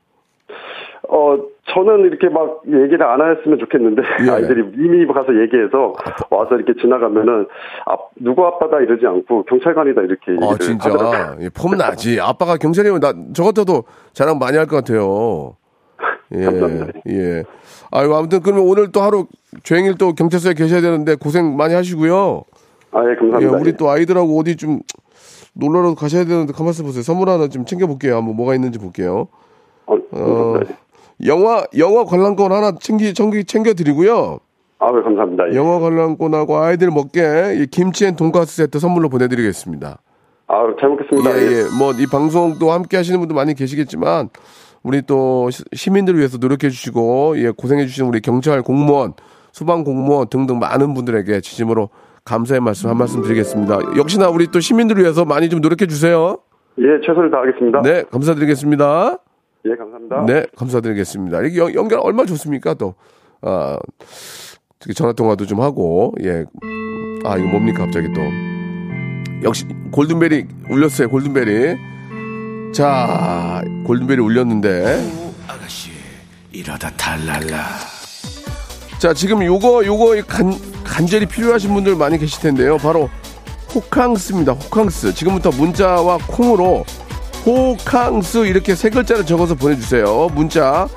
어, 1.09 1.37
저는 1.73 2.01
이렇게 2.01 2.29
막 2.29 2.61
얘기를 2.67 3.01
안 3.03 3.19
했으면 3.21 3.57
좋겠는데, 3.57 4.01
예. 4.27 4.29
아이들이 4.31 4.61
이미 4.77 5.05
가서 5.07 5.27
얘기해서 5.41 5.93
와서 6.29 6.55
이렇게 6.55 6.79
지나가면은, 6.79 7.47
아, 7.87 7.95
누구 8.17 8.45
아빠다 8.45 8.79
이러지 8.81 9.05
않고, 9.05 9.43
경찰관이다 9.45 10.01
이렇게 10.03 10.37
아, 10.41 10.55
진짜. 10.59 11.35
예, 11.41 11.49
폼 11.49 11.75
나지. 11.75 12.19
아빠가 12.21 12.57
경찰이면 12.57 12.99
나, 12.99 13.13
저 13.33 13.43
같아도 13.43 13.83
자랑 14.13 14.37
많이 14.37 14.57
할 14.57 14.67
것 14.67 14.75
같아요. 14.77 15.55
예, 16.35 16.45
감사합니다. 16.45 16.87
예. 17.09 17.43
아이고, 17.91 18.15
아무튼 18.15 18.41
그러면 18.41 18.65
오늘 18.67 18.91
또 18.91 19.01
하루 19.01 19.25
종일 19.63 19.95
또 19.97 20.13
경찰서에 20.13 20.53
계셔야 20.53 20.81
되는데 20.81 21.15
고생 21.15 21.55
많이 21.57 21.73
하시고요. 21.73 22.43
아, 22.91 23.03
예, 23.05 23.11
예, 23.11 23.15
감사합니다. 23.15 23.57
우리 23.57 23.73
또 23.73 23.89
아이들하고 23.89 24.39
어디 24.39 24.55
좀 24.55 24.79
놀러라도 25.53 25.95
가셔야 25.95 26.25
되는데 26.25 26.53
가만있어 26.53 26.83
보세요. 26.83 27.01
선물 27.01 27.29
하나 27.29 27.47
좀 27.47 27.65
챙겨볼게요. 27.65 28.17
한번 28.17 28.35
뭐가 28.35 28.53
있는지 28.53 28.77
볼게요. 28.77 29.27
어, 29.87 29.95
어, 29.95 29.99
감사합니다. 30.11 30.73
영화, 31.25 31.63
영화 31.77 32.03
관람권 32.03 32.51
하나 32.51 32.73
챙기, 32.79 33.13
챙기, 33.13 33.45
챙겨 33.45 33.73
드리고요. 33.73 34.39
아, 34.79 34.87
예, 34.95 35.01
감사합니다. 35.03 35.51
예. 35.51 35.55
영화 35.55 35.79
관람권하고 35.79 36.57
아이들 36.57 36.91
먹게 36.91 37.55
이 37.61 37.67
김치앤 37.67 38.15
돈가스 38.15 38.57
세트 38.57 38.79
선물로 38.79 39.09
보내드리겠습니다. 39.09 39.99
아, 40.47 40.55
잘 40.79 40.89
먹겠습니다. 40.89 41.37
예, 41.39 41.41
예. 41.41 41.63
뭐, 41.79 41.93
이 41.93 42.05
방송도 42.05 42.71
함께 42.71 42.97
하시는 42.97 43.17
분도 43.19 43.33
많이 43.33 43.53
계시겠지만, 43.55 44.29
우리 44.83 45.01
또 45.01 45.49
시- 45.49 45.63
시민들을 45.73 46.19
위해서 46.19 46.37
노력해 46.37 46.69
주시고, 46.69 47.35
예, 47.39 47.49
고생해 47.51 47.85
주시는 47.87 48.09
우리 48.09 48.19
경찰 48.19 48.61
공무원, 48.61 49.13
소방 49.53 49.83
공무원 49.85 50.27
등등 50.29 50.59
많은 50.59 50.93
분들에게 50.93 51.39
진심으로 51.41 51.89
감사의 52.25 52.59
말씀 52.59 52.89
한 52.89 52.97
말씀 52.97 53.21
드리겠습니다. 53.21 53.79
역시나 53.97 54.29
우리 54.29 54.47
또 54.47 54.59
시민들을 54.59 55.01
위해서 55.01 55.23
많이 55.25 55.47
좀 55.49 55.61
노력해 55.61 55.87
주세요. 55.87 56.37
예, 56.77 56.83
최선을 57.05 57.31
다하겠습니다. 57.31 57.81
네, 57.83 58.03
감사드리겠습니다. 58.11 59.17
예, 59.65 59.75
감사합니다. 59.75 60.25
네, 60.27 60.45
감사드리겠습니다. 60.57 61.41
이게 61.43 61.57
연- 61.59 61.73
연결 61.73 61.99
얼마나 61.99 62.27
좋습니까, 62.27 62.73
또. 62.75 62.95
아, 63.41 63.77
특히 64.79 64.93
전화통화도 64.93 65.45
좀 65.47 65.61
하고, 65.61 66.13
예. 66.23 66.45
아, 67.25 67.37
이거 67.37 67.47
뭡니까, 67.47 67.85
갑자기 67.85 68.07
또. 68.13 68.21
역시, 69.43 69.65
골든벨이 69.91 70.45
울렸어요, 70.69 71.09
골든벨이. 71.09 71.75
자, 72.73 73.63
골든벨이 73.85 74.19
울렸는데. 74.21 75.09
아가씨 75.47 75.91
이러다 76.51 76.89
탈랄라 76.91 77.65
자, 78.99 79.13
지금 79.13 79.43
요거, 79.43 79.85
요거 79.85 80.21
간, 80.27 80.53
간절히 80.83 81.25
필요하신 81.25 81.73
분들 81.73 81.95
많이 81.95 82.17
계실 82.17 82.41
텐데요. 82.41 82.77
바로 82.77 83.09
호캉스입니다. 83.73 84.53
호캉스. 84.53 85.13
지금부터 85.15 85.49
문자와 85.51 86.17
콩으로 86.27 86.85
호캉스 87.45 88.47
이렇게 88.47 88.73
세 88.75 88.89
글자를 88.89 89.25
적어서 89.25 89.53
보내주세요. 89.53 90.29
문자 90.33 90.87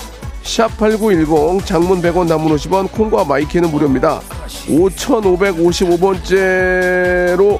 샵8910 0.43 1.67
장문 1.67 2.01
100원 2.01 2.27
단문 2.27 2.57
50원 2.57 2.91
콩과 2.91 3.25
마이케이는 3.25 3.71
무료입니다. 3.71 4.23
5555번째로 4.69 7.59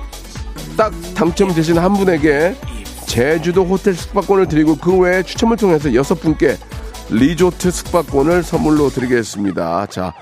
딱 0.77 0.93
당첨되신 1.15 1.77
한 1.77 1.93
분에게 1.93 2.55
제주도 3.07 3.65
호텔 3.65 3.95
숙박권을 3.95 4.49
드리고 4.49 4.77
그 4.77 4.97
외에 4.97 5.23
추첨을 5.23 5.59
통해서 5.59 5.93
여섯 5.95 6.15
분께 6.15 6.57
리조트 7.11 7.71
숙박권을 7.71 8.43
선물로 8.43 8.89
드리겠습니다. 8.89 9.85
자, 9.87 10.15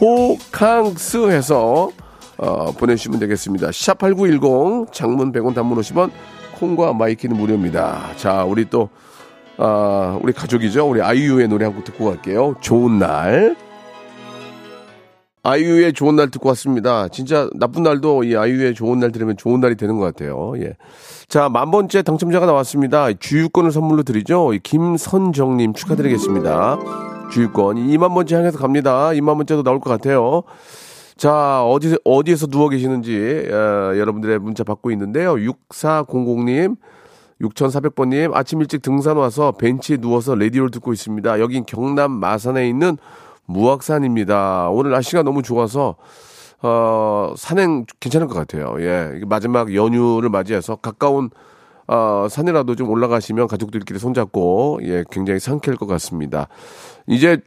호캉스 0.00 1.30
해서 1.30 1.90
어, 2.36 2.72
보내주시면 2.72 3.20
되겠습니다. 3.20 3.68
샵8910 3.68 4.92
장문 4.92 5.32
100원 5.32 5.54
단문 5.54 5.78
50원 5.78 6.10
콩과 6.54 6.92
마이케이는 6.94 7.36
무료입니다. 7.36 8.14
자, 8.16 8.44
우리 8.44 8.64
또 8.70 8.88
아, 9.56 10.18
우리 10.22 10.32
가족이죠. 10.32 10.88
우리 10.88 11.00
아이유의 11.00 11.48
노래 11.48 11.64
한 11.64 11.74
곡 11.74 11.84
듣고 11.84 12.06
갈게요. 12.06 12.56
좋은 12.60 12.98
날. 12.98 13.56
아이유의 15.46 15.92
좋은 15.92 16.16
날 16.16 16.30
듣고 16.30 16.48
왔습니다. 16.50 17.08
진짜 17.08 17.50
나쁜 17.54 17.82
날도 17.82 18.24
이 18.24 18.34
아이유의 18.34 18.74
좋은 18.74 18.98
날 18.98 19.12
들으면 19.12 19.36
좋은 19.36 19.60
날이 19.60 19.76
되는 19.76 19.98
것 19.98 20.04
같아요. 20.06 20.54
예. 20.58 20.74
자, 21.28 21.50
만 21.50 21.70
번째 21.70 22.00
당첨자가 22.02 22.46
나왔습니다. 22.46 23.12
주유권을 23.12 23.70
선물로 23.70 24.04
드리죠. 24.04 24.54
이 24.54 24.58
김선정님 24.60 25.74
축하드리겠습니다. 25.74 26.78
주유권 27.30 27.76
2만 27.76 28.14
번째 28.14 28.36
향해서 28.36 28.58
갑니다. 28.58 29.08
2만 29.10 29.36
번째도 29.36 29.62
나올 29.62 29.80
것 29.80 29.90
같아요. 29.90 30.44
자, 31.16 31.64
어디, 31.64 31.96
어디에서 32.04 32.48
누워 32.48 32.68
계시는지, 32.68 33.48
어, 33.50 33.96
여러분들의 33.96 34.38
문자 34.40 34.64
받고 34.64 34.90
있는데요. 34.90 35.34
6400님, 35.34 36.76
6400번님, 37.40 38.34
아침 38.34 38.60
일찍 38.60 38.82
등산 38.82 39.16
와서 39.16 39.52
벤치에 39.52 39.98
누워서 39.98 40.34
라디오를 40.34 40.70
듣고 40.70 40.92
있습니다. 40.92 41.40
여긴 41.40 41.64
경남 41.64 42.10
마산에 42.10 42.68
있는 42.68 42.96
무악산입니다. 43.46 44.70
오늘 44.70 44.90
날씨가 44.90 45.22
너무 45.22 45.42
좋아서, 45.42 45.96
어, 46.62 47.34
산행 47.36 47.84
괜찮을 48.00 48.26
것 48.26 48.34
같아요. 48.34 48.74
예. 48.80 49.20
마지막 49.26 49.72
연휴를 49.74 50.30
맞이해서 50.30 50.76
가까운, 50.76 51.30
어, 51.86 52.26
산이라도 52.28 52.74
좀 52.74 52.88
올라가시면 52.88 53.46
가족들끼리 53.46 53.98
손잡고 53.98 54.80
예, 54.84 55.04
굉장히 55.10 55.38
상쾌할 55.38 55.76
것 55.76 55.86
같습니다. 55.86 56.48
이제 57.06 57.38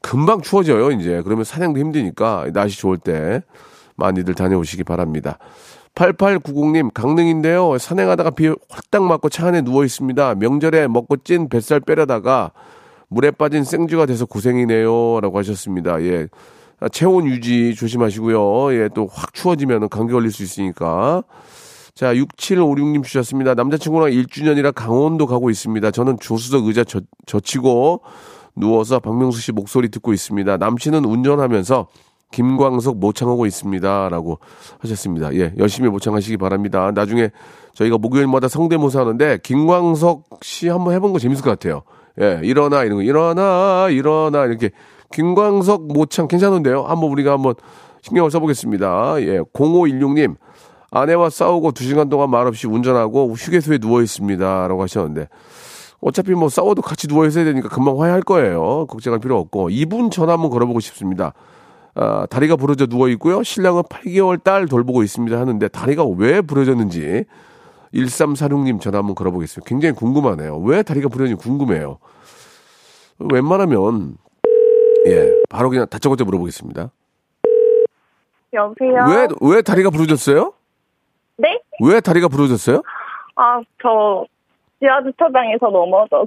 금방 0.00 0.40
추워져요, 0.40 0.90
이제. 0.92 1.20
그러면 1.22 1.44
산행도 1.44 1.78
힘드니까 1.80 2.46
날씨 2.52 2.78
좋을 2.78 2.98
때 2.98 3.42
많이들 3.96 4.34
다녀오시기 4.34 4.84
바랍니다. 4.84 5.38
8890님, 5.94 6.92
강릉인데요. 6.94 7.76
산행하다가 7.78 8.30
비 8.30 8.48
확딱 8.70 9.02
맞고 9.04 9.28
차 9.28 9.48
안에 9.48 9.60
누워 9.62 9.84
있습니다. 9.84 10.36
명절에 10.36 10.88
먹고 10.88 11.18
찐 11.18 11.48
뱃살 11.48 11.80
빼려다가 11.80 12.52
물에 13.08 13.30
빠진 13.30 13.62
생쥐가 13.64 14.06
돼서 14.06 14.24
고생이네요. 14.24 15.20
라고 15.20 15.38
하셨습니다. 15.38 16.02
예. 16.02 16.28
아, 16.80 16.88
체온 16.88 17.26
유지 17.26 17.74
조심하시고요. 17.74 18.74
예, 18.74 18.88
또 18.94 19.06
확 19.12 19.34
추워지면 19.34 19.88
감기 19.90 20.12
걸릴 20.14 20.32
수 20.32 20.42
있으니까. 20.42 21.22
자, 21.94 22.14
6756님 22.14 23.04
주셨습니다. 23.04 23.52
남자친구랑 23.54 24.10
1주년이라 24.10 24.74
강원도 24.74 25.26
가고 25.26 25.50
있습니다. 25.50 25.90
저는 25.90 26.16
조수석 26.20 26.66
의자 26.66 26.84
젖, 26.84 27.04
젖히고 27.26 28.00
누워서 28.56 29.00
박명수 29.00 29.40
씨 29.40 29.52
목소리 29.52 29.88
듣고 29.88 30.12
있습니다. 30.12 30.56
남친은 30.56 31.04
운전하면서 31.04 31.88
김광석 32.32 32.98
모창하고 32.98 33.46
있습니다. 33.46 34.08
라고 34.08 34.38
하셨습니다. 34.80 35.34
예, 35.34 35.52
열심히 35.58 35.88
모창하시기 35.90 36.38
바랍니다. 36.38 36.90
나중에 36.94 37.30
저희가 37.74 37.98
목요일마다 37.98 38.48
성대모사 38.48 39.00
하는데 39.00 39.38
김광석 39.42 40.24
씨 40.42 40.68
한번 40.68 40.94
해본 40.94 41.12
거 41.12 41.18
재밌을 41.18 41.44
것 41.44 41.50
같아요. 41.50 41.82
예, 42.20 42.40
일어나, 42.42 42.84
이런 42.84 42.96
거. 42.96 43.02
일어나, 43.02 43.88
일어나, 43.90 44.44
이렇게. 44.44 44.70
김광석 45.12 45.88
모창 45.88 46.26
괜찮은데요? 46.26 46.82
한번 46.82 47.10
우리가 47.10 47.32
한번 47.32 47.54
신경을 48.02 48.30
써보겠습니다. 48.30 49.20
예, 49.20 49.40
0516님. 49.40 50.36
아내와 50.90 51.30
싸우고 51.30 51.72
두 51.72 51.84
시간 51.84 52.08
동안 52.08 52.30
말없이 52.30 52.66
운전하고 52.66 53.32
휴게소에 53.32 53.78
누워 53.78 54.02
있습니다. 54.02 54.68
라고 54.68 54.82
하셨는데. 54.82 55.28
어차피 56.02 56.32
뭐 56.32 56.48
싸워도 56.48 56.82
같이 56.82 57.06
누워 57.06 57.26
있어야 57.26 57.44
되니까 57.44 57.68
금방 57.68 58.00
화해할 58.00 58.22
거예요. 58.22 58.86
걱정할 58.86 59.20
필요 59.20 59.38
없고. 59.38 59.70
이분 59.70 60.10
전화 60.10 60.32
한번 60.32 60.50
걸어보고 60.50 60.80
싶습니다. 60.80 61.32
아, 61.94 62.26
다리가 62.26 62.56
부러져 62.56 62.86
누워 62.86 63.08
있고요. 63.10 63.42
신랑은 63.42 63.84
8개월 63.84 64.42
딸 64.42 64.66
돌보고 64.66 65.04
있습니다 65.04 65.38
하는데 65.38 65.68
다리가 65.68 66.04
왜 66.04 66.40
부러졌는지 66.40 67.24
1346님 67.94 68.80
전화 68.80 68.98
한번 68.98 69.14
걸어보겠습니다. 69.14 69.68
굉장히 69.68 69.94
궁금하네요. 69.94 70.58
왜 70.58 70.82
다리가 70.82 71.08
부러졌는지 71.08 71.40
궁금해요. 71.40 71.98
웬만하면 73.18 74.16
예, 75.06 75.32
바로 75.48 75.70
그냥 75.70 75.86
다짜고짜 75.88 76.24
물어보겠습니다. 76.24 76.90
여보세요? 78.54 79.06
왜, 79.08 79.28
왜 79.40 79.62
다리가 79.62 79.90
부러졌어요? 79.90 80.52
네? 81.36 81.60
왜 81.80 82.00
다리가 82.00 82.28
부러졌어요? 82.28 82.82
아, 83.36 83.60
저 83.80 84.26
지하 84.82 85.00
주차장에서 85.02 85.70
넘어져서 85.70 86.26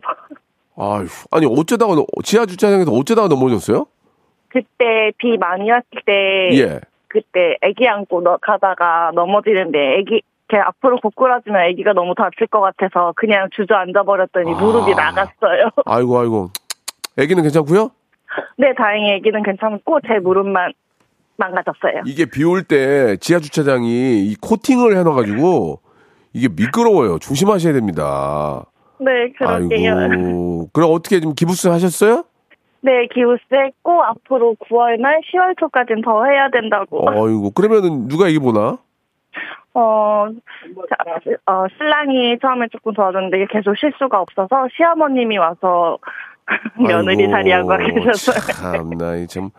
아휴, 0.77 1.05
아니, 1.31 1.45
어쩌다가, 1.45 1.95
너- 1.95 2.05
지하 2.23 2.45
주차장에서 2.45 2.91
어쩌다가 2.91 3.27
넘어졌어요? 3.27 3.85
그때 4.49 5.11
비 5.17 5.37
많이 5.37 5.69
왔을 5.69 5.83
때 6.05 6.49
예. 6.57 6.79
그때 7.07 7.57
아기 7.61 7.87
안고 7.87 8.21
너, 8.21 8.37
가다가 8.41 9.11
넘어지는데 9.13 9.97
아기 9.99 10.21
이렇게 10.47 10.63
앞으로 10.63 10.97
고꾸라지면 11.01 11.59
아기가 11.59 11.93
너무 11.93 12.13
다칠 12.15 12.47
것 12.47 12.59
같아서 12.61 13.13
그냥 13.15 13.47
주저앉아 13.55 14.03
버렸더니 14.03 14.53
아. 14.53 14.57
무릎이 14.57 14.93
나갔어요. 14.93 15.69
아이고, 15.85 16.19
아이고. 16.19 16.49
애기는 17.17 17.41
괜찮고요? 17.43 17.89
네, 18.57 18.73
다행히 18.77 19.13
아기는 19.15 19.43
괜찮고 19.43 19.99
제 20.07 20.19
무릎만 20.19 20.71
망가졌어요. 21.37 22.03
이게 22.05 22.25
비 22.25 22.43
올 22.45 22.63
때 22.63 23.17
지하 23.17 23.39
주차장이 23.39 24.25
이 24.27 24.35
코팅을 24.41 24.95
해놔가지고 24.97 25.79
이게 26.35 26.49
미끄러워요. 26.49 27.17
조심하셔야 27.19 27.71
됩니다. 27.73 28.65
네, 28.99 29.31
그럴게요. 29.37 29.97
아이고. 29.97 30.69
그럼 30.73 30.91
어떻게 30.93 31.21
좀 31.21 31.33
기부스 31.33 31.69
하셨어요? 31.69 32.25
네, 32.81 33.07
기우스 33.13 33.41
꼭 33.81 34.01
앞으로 34.03 34.55
9월 34.69 34.99
말 34.99 35.21
10월 35.21 35.57
초까지는 35.59 36.01
더 36.01 36.25
해야 36.25 36.49
된다고. 36.51 37.09
아이고. 37.09 37.51
그러면은 37.51 38.07
누가 38.09 38.27
이기 38.27 38.39
보나? 38.39 38.77
어, 39.73 40.27
자, 40.89 40.95
어, 41.51 41.65
신랑이 41.77 42.37
처음에 42.41 42.67
조금 42.71 42.93
도와줬는데 42.93 43.37
이게 43.37 43.47
계속 43.51 43.75
실수가 43.77 44.19
없어서 44.21 44.67
시어머님이 44.75 45.37
와서 45.37 45.97
며느리 46.79 47.29
자리하고 47.29 47.69
계셨어요. 47.77 48.35
참나, 48.53 49.15
이 49.15 49.27
참. 49.27 49.49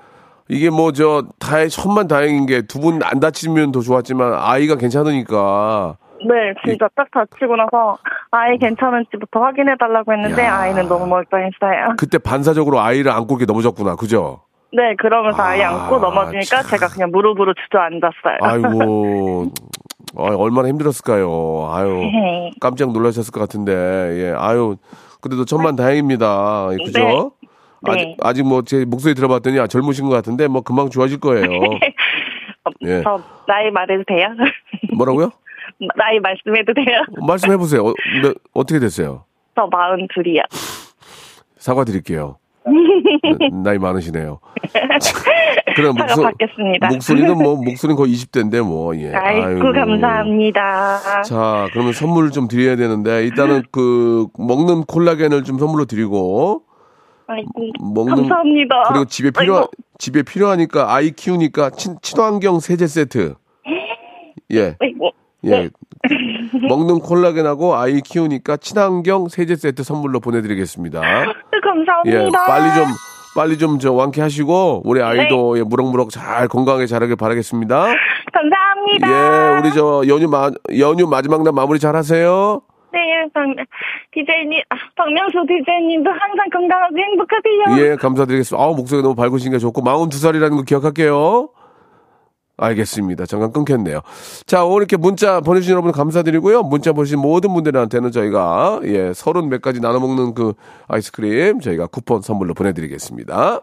이게 0.49 0.71
뭐, 0.71 0.93
저, 0.93 1.25
다행, 1.41 1.69
천만 1.69 2.07
다행인 2.07 2.47
게 2.47 2.62
두 2.62 2.81
분 2.81 3.03
안 3.03 3.19
다치면 3.21 3.73
더 3.73 3.81
좋았지만 3.81 4.35
아이가 4.35 4.77
괜찮으니까. 4.77 5.97
네, 6.24 6.55
진짜 6.64 6.88
딱 6.94 7.11
다치고 7.11 7.57
나서 7.57 7.98
아이 8.31 8.57
괜찮은지부터 8.59 9.40
확인해달라고 9.40 10.12
했는데 10.12 10.44
야. 10.44 10.61
아이는 10.61 10.88
너무 10.88 11.07
멀쩡했어요. 11.07 11.94
그때 11.98 12.18
반사적으로 12.18 12.81
아이를 12.81 13.11
안고 13.12 13.38
넘어졌구나. 13.46 13.96
그죠? 13.96 14.40
네, 14.72 14.94
그러면서 14.98 15.42
아이 15.42 15.62
아, 15.62 15.70
안고 15.70 15.98
넘어지니까 15.98 16.62
참. 16.62 16.70
제가 16.70 16.88
그냥 16.88 17.11
무릎으로 17.11 17.55
주저앉았어요. 17.55 18.38
아이고. 18.40 19.44
아, 20.18 20.22
얼마나 20.37 20.68
힘들었을까요? 20.68 21.70
아유. 21.72 21.88
네. 21.98 22.50
깜짝 22.61 22.92
놀라셨을 22.92 23.33
것 23.33 23.40
같은데, 23.40 23.72
예, 23.72 24.35
아유, 24.37 24.76
그래도 25.20 25.44
천만 25.44 25.76
다행입니다. 25.76 26.68
예, 26.72 26.85
그죠? 26.85 27.33
네. 27.83 27.90
아직, 27.92 28.05
네. 28.07 28.16
아직 28.22 28.42
뭐 28.46 28.62
제 28.62 28.85
목소리 28.87 29.14
들어봤더니 29.14 29.61
아, 29.61 29.66
젊으신 29.66 30.09
것 30.09 30.14
같은데, 30.14 30.48
뭐 30.48 30.62
금방 30.62 30.88
좋아질 30.90 31.20
거예요. 31.20 31.44
어, 32.64 32.70
예. 32.85 33.02
저 33.02 33.20
나이 33.46 33.70
말해도 33.70 34.05
돼요? 34.07 34.29
뭐라고요? 34.96 35.31
나이 35.97 36.19
말씀해도 36.21 36.73
돼요? 36.75 37.03
말씀해보세요. 37.27 37.87
어, 37.89 37.95
몇- 38.23 38.35
어떻게 38.55 38.79
됐어요? 38.81 39.25
저 39.55 39.67
마흔 39.71 40.07
둘이요. 40.15 40.43
사과드릴게요. 41.59 42.39
나이 43.65 43.79
많으시네요. 43.79 44.41
그럼 45.77 45.95
목소, 45.97 46.23
받겠습니다. 46.23 46.89
목소리는 46.89 47.37
뭐, 47.37 47.57
목소리는 47.57 47.97
거의 47.97 48.12
20대인데 48.15 48.62
뭐, 48.67 48.97
예. 48.97 49.12
아이고, 49.12 49.73
감사합니다. 49.73 51.23
자, 51.23 51.69
그러면 51.73 51.93
선물 51.93 52.31
좀 52.31 52.49
드려야 52.49 52.77
되는데, 52.77 53.25
일단은 53.25 53.62
그, 53.71 54.27
먹는 54.39 54.85
콜라겐을 54.85 55.45
좀 55.45 55.59
선물로 55.59 55.85
드리고, 55.85 56.62
아이고, 57.29 57.51
먹는 57.95 58.15
감사합니다. 58.17 58.83
그리고 58.89 59.05
집에 59.05 59.31
필요 59.31 59.57
아이고, 59.57 59.71
집에 59.99 60.23
필요하니까 60.23 60.93
아이 60.95 61.11
키우니까 61.12 61.71
친, 61.71 61.97
친환경 62.01 62.59
세제 62.61 62.87
세트. 62.87 63.35
예. 64.53 64.77
아이고. 64.81 65.11
예. 65.44 65.68
먹는 66.68 67.01
콜라겐하고 67.01 67.77
아이 67.77 68.01
키우니까 68.01 68.57
친환경 68.59 69.29
세제 69.29 69.57
세트 69.57 69.83
선물로 69.83 70.20
보내드리겠습니다. 70.20 71.01
네, 71.01 71.27
감사합니다. 71.62 72.11
예, 72.11 72.29
빨리 72.46 72.75
좀 72.75 72.85
빨리 73.37 73.59
좀 73.59 73.79
저 73.79 73.92
완쾌하시고 73.92 74.83
우리 74.85 75.03
아이도 75.03 75.59
예, 75.59 75.62
무럭무럭 75.62 76.11
잘 76.11 76.49
건강하게 76.49 76.87
자라길 76.87 77.16
바라겠습니다. 77.16 77.87
감사합니다. 78.33 79.09
예, 79.57 79.59
우리 79.61 79.72
저 79.72 80.03
연휴 80.09 80.29
마 80.29 80.51
연휴 80.79 81.07
마지막 81.07 81.42
날 81.42 81.53
마무리 81.53 81.79
잘 81.79 81.96
하세요. 81.96 82.62
네, 82.92 83.01
박, 83.35 83.42
디제이님, 84.12 84.59
아, 84.70 84.77
박명수 84.96 85.44
디제이님도 85.46 86.09
항상 86.09 86.49
건강하고 86.51 86.96
행복하세요. 86.96 87.85
예, 87.92 87.96
감사드리겠습니다. 87.96 88.62
아우, 88.64 88.75
목소리 88.75 89.03
너무 89.03 89.14
밝으신 89.14 89.53
게 89.53 89.59
좋고, 89.59 89.83
42살이라는 89.83 90.57
거 90.57 90.62
기억할게요. 90.62 91.51
알겠습니다. 92.57 93.27
잠깐 93.27 93.53
끊겼네요. 93.53 94.01
자, 94.47 94.64
오늘 94.64 94.79
이렇게 94.79 94.97
문자 94.97 95.40
보내주신 95.40 95.73
여러분 95.73 95.92
감사드리고요. 95.92 96.62
문자 96.62 96.92
보내주신 96.92 97.19
모든 97.19 97.53
분들한테는 97.53 98.12
저희가, 98.12 98.81
예, 98.85 99.12
서른 99.14 99.49
몇 99.49 99.61
가지 99.61 99.81
나눠 99.81 100.01
먹는 100.01 100.35
그 100.35 100.55
아이스크림 100.88 101.61
저희가 101.61 101.87
쿠폰 101.87 102.23
선물로 102.23 102.55
보내드리겠습니다. 102.55 103.62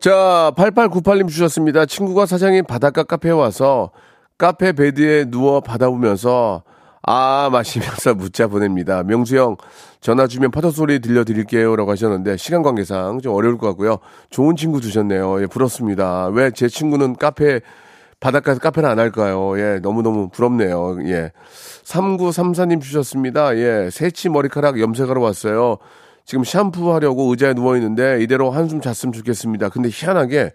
자, 0.00 0.52
8898님 0.56 1.28
주셨습니다. 1.28 1.84
친구가 1.86 2.26
사장님 2.26 2.64
바닷가 2.66 3.02
카페에 3.02 3.32
와서 3.32 3.90
카페 4.36 4.72
베드에 4.72 5.24
누워 5.26 5.60
받아보면서 5.60 6.62
아 7.02 7.48
마시면서 7.50 8.14
문자 8.14 8.46
보냅니다. 8.46 9.02
명수 9.02 9.36
형 9.36 9.56
전화 10.00 10.28
주면 10.28 10.52
파도 10.52 10.70
소리 10.70 11.00
들려 11.00 11.24
드릴게요라고 11.24 11.90
하셨는데 11.90 12.36
시간 12.36 12.62
관계상 12.62 13.20
좀 13.20 13.34
어려울 13.34 13.58
것 13.58 13.66
같고요. 13.68 13.98
좋은 14.30 14.54
친구 14.54 14.80
두셨네요. 14.80 15.42
예, 15.42 15.46
부럽습니다. 15.46 16.28
왜 16.28 16.50
제 16.52 16.68
친구는 16.68 17.16
카페 17.16 17.60
바닷가에서 18.20 18.60
카페를 18.60 18.88
안 18.88 18.98
할까요? 19.00 19.58
예, 19.58 19.80
너무너무 19.80 20.28
부럽네요. 20.28 20.98
예. 21.08 21.32
3934님 21.84 22.80
주셨습니다. 22.80 23.56
예, 23.56 23.88
새치 23.90 24.28
머리카락 24.28 24.78
염색하러 24.80 25.20
왔어요. 25.20 25.78
지금 26.28 26.44
샴푸하려고 26.44 27.30
의자에 27.30 27.54
누워있는데 27.54 28.22
이대로 28.22 28.50
한숨 28.50 28.82
잤으면 28.82 29.14
좋겠습니다. 29.14 29.70
근데 29.70 29.88
희한하게 29.90 30.52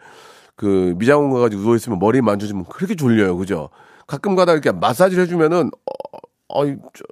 그 0.55 0.93
미장원 0.99 1.31
가가지고 1.31 1.63
누워있으면 1.63 1.97
머리 1.97 2.21
만져주면 2.21 2.65
그렇게 2.65 2.93
졸려요. 2.93 3.35
그죠? 3.37 3.69
가끔 4.05 4.35
가다 4.35 4.51
이렇게 4.51 4.71
마사지를 4.71 5.23
해주면은, 5.23 5.71
어, 6.49 6.61
어, 6.61 6.65
저, 6.93 7.03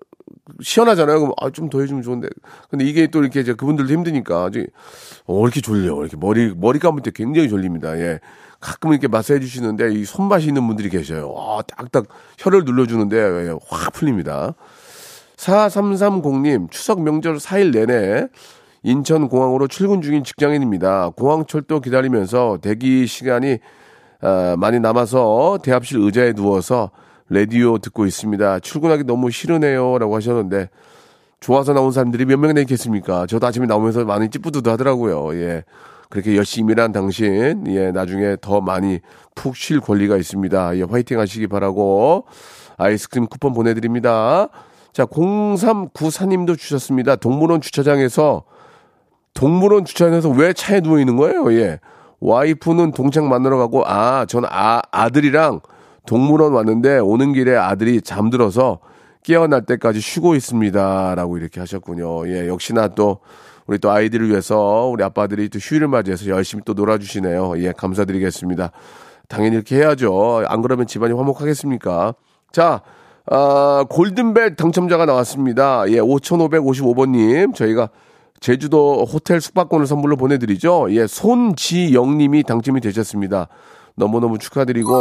시원하잖아요. 0.61 1.19
그럼 1.21 1.33
아, 1.41 1.49
좀 1.49 1.69
더 1.71 1.79
해주면 1.81 2.03
좋은데. 2.03 2.27
근데 2.69 2.85
이게 2.85 3.07
또 3.07 3.21
이렇게 3.23 3.39
이제 3.39 3.55
그분들도 3.55 3.91
힘드니까 3.91 4.43
아주 4.43 4.67
어, 5.25 5.41
이렇게 5.43 5.59
졸려. 5.59 5.99
이렇게 5.99 6.15
머리 6.15 6.53
머리 6.55 6.77
감을 6.77 7.01
때 7.01 7.09
굉장히 7.09 7.49
졸립니다. 7.49 7.97
예. 7.97 8.19
가끔 8.59 8.91
이렇게 8.91 9.07
마사해 9.07 9.39
주시는데 9.39 9.91
이 9.91 10.05
손맛이 10.05 10.45
있는 10.45 10.67
분들이 10.67 10.89
계셔요. 10.89 11.33
아, 11.35 11.63
딱딱 11.63 12.05
혀를 12.37 12.63
눌러 12.63 12.85
주는데 12.85 13.17
예, 13.17 13.55
확 13.67 13.91
풀립니다. 13.93 14.53
4330님, 15.41 16.69
추석 16.69 17.01
명절 17.01 17.37
4일 17.37 17.71
내내 17.71 18.27
인천공항으로 18.83 19.67
출근 19.67 20.01
중인 20.01 20.23
직장인입니다. 20.23 21.11
공항철도 21.15 21.81
기다리면서 21.81 22.59
대기 22.61 23.07
시간이 23.07 23.57
아, 24.21 24.55
많이 24.57 24.79
남아서 24.79 25.57
대합실 25.63 25.99
의자에 25.99 26.33
누워서 26.33 26.91
라디오 27.27 27.79
듣고 27.79 28.05
있습니다. 28.05 28.59
출근하기 28.59 29.05
너무 29.05 29.31
싫으네요. 29.31 29.97
라고 29.97 30.15
하셨는데, 30.15 30.69
좋아서 31.39 31.73
나온 31.73 31.91
사람들이 31.91 32.25
몇 32.25 32.37
명이나 32.37 32.61
있겠습니까? 32.61 33.25
저도 33.25 33.47
아침에 33.47 33.65
나오면서 33.65 34.05
많이 34.05 34.29
찌뿌드드 34.29 34.69
하더라고요. 34.69 35.33
예. 35.41 35.63
그렇게 36.09 36.35
열심히 36.35 36.73
일한 36.73 36.91
당신, 36.91 37.63
예, 37.67 37.91
나중에 37.91 38.35
더 38.41 38.61
많이 38.61 38.99
푹 39.33 39.55
쉴 39.55 39.79
권리가 39.79 40.17
있습니다. 40.17 40.77
예, 40.77 40.83
화이팅 40.83 41.19
하시기 41.19 41.47
바라고, 41.47 42.25
아이스크림 42.77 43.25
쿠폰 43.25 43.53
보내드립니다. 43.53 44.49
자, 44.93 45.05
0394님도 45.05 46.57
주셨습니다. 46.57 47.15
동물원 47.15 47.61
주차장에서, 47.61 48.43
동물원 49.33 49.85
주차장에서 49.85 50.29
왜 50.29 50.53
차에 50.53 50.81
누워 50.81 50.99
있는 50.99 51.15
거예요? 51.15 51.53
예. 51.53 51.79
와이프는 52.19 52.91
동창 52.91 53.29
만나러 53.29 53.57
가고, 53.57 53.83
아, 53.85 54.25
전 54.25 54.43
아, 54.45 54.81
아들이랑 54.91 55.61
동물원 56.05 56.53
왔는데 56.53 56.99
오는 56.99 57.33
길에 57.33 57.55
아들이 57.55 58.01
잠들어서 58.01 58.79
깨어날 59.23 59.65
때까지 59.65 60.01
쉬고 60.01 60.35
있습니다. 60.35 61.15
라고 61.15 61.37
이렇게 61.37 61.59
하셨군요. 61.59 62.27
예, 62.27 62.47
역시나 62.47 62.89
또 62.89 63.19
우리 63.67 63.77
또 63.77 63.91
아이들을 63.91 64.29
위해서 64.29 64.87
우리 64.91 65.03
아빠들이 65.03 65.49
또 65.49 65.59
휴일을 65.59 65.87
맞이해서 65.87 66.27
열심히 66.27 66.63
또 66.65 66.73
놀아주시네요. 66.73 67.53
예, 67.59 67.71
감사드리겠습니다. 67.71 68.71
당연히 69.27 69.55
이렇게 69.55 69.77
해야죠. 69.77 70.43
안 70.47 70.61
그러면 70.61 70.87
집안이 70.87 71.13
화목하겠습니까? 71.13 72.15
자, 72.51 72.81
아, 73.27 73.85
골든벨 73.89 74.55
당첨자가 74.55 75.05
나왔습니다. 75.05 75.83
예, 75.89 75.99
5555번님. 75.99 77.53
저희가 77.53 77.89
제주도 78.39 79.05
호텔 79.05 79.39
숙박권을 79.39 79.85
선물로 79.85 80.17
보내드리죠. 80.17 80.87
예, 80.91 81.05
손지영님이 81.07 82.43
당첨이 82.43 82.81
되셨습니다. 82.81 83.47
너무너무 83.95 84.39
축하드리고, 84.39 84.93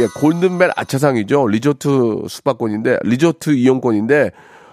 예, 0.00 0.06
골든벨 0.20 0.72
아차상이죠. 0.74 1.46
리조트 1.46 2.24
숙박권인데, 2.28 2.98
리조트 3.04 3.50
이용권인데, 3.50 4.32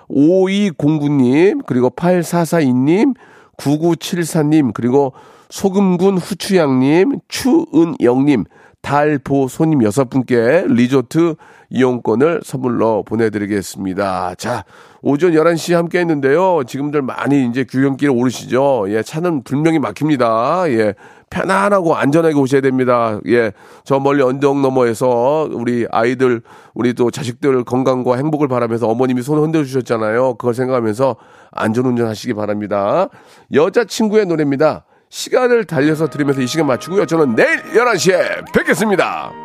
5209님, 0.09 1.65
그리고 1.65 1.89
8442님, 1.89 3.15
9974님, 3.57 4.73
그리고 4.73 5.13
소금군 5.49 6.17
후추양님, 6.17 7.19
추은영님, 7.27 8.45
달보 8.85 9.47
손님 9.47 9.81
여섯 9.81 10.11
분께 10.11 10.63
리조트 10.67 11.33
이용권을 11.71 12.41
선물로 12.43 13.01
보내드리겠습니다. 13.01 14.35
자, 14.35 14.63
오전 15.01 15.31
11시 15.31 15.73
함께 15.73 15.97
했는데요. 15.97 16.61
지금들 16.67 17.01
많이 17.01 17.47
이제 17.47 17.63
규경길에 17.63 18.11
오르시죠. 18.11 18.85
예, 18.89 19.01
차는 19.01 19.41
분명히 19.41 19.79
막힙니다. 19.79 20.65
예, 20.69 20.93
편안하고 21.31 21.95
안전하게 21.95 22.35
오셔야 22.35 22.61
됩니다. 22.61 23.19
예, 23.27 23.53
저 23.85 23.99
멀리 23.99 24.21
언덕 24.21 24.61
너머에서 24.61 25.49
우리 25.51 25.87
아이들, 25.89 26.43
우리 26.75 26.93
또 26.93 27.09
자식들 27.09 27.63
건강과 27.63 28.17
행복을 28.17 28.47
바라면서 28.47 28.87
어머님이 28.87 29.23
손 29.23 29.39
흔들어 29.39 29.63
주셨잖아요. 29.63 30.35
그걸 30.35 30.53
생각하면서 30.53 31.15
안전 31.49 31.87
운전 31.87 32.05
하시기 32.05 32.35
바랍니다. 32.35 33.09
여자친구의 33.51 34.27
노래입니다. 34.27 34.85
시간을 35.15 35.63
달려서 35.63 36.09
들으면서 36.09 36.41
이 36.41 36.47
시간 36.47 36.67
맞추고요. 36.67 37.05
저는 37.05 37.35
내일 37.35 37.63
11시에 37.63 38.51
뵙겠습니다. 38.51 39.44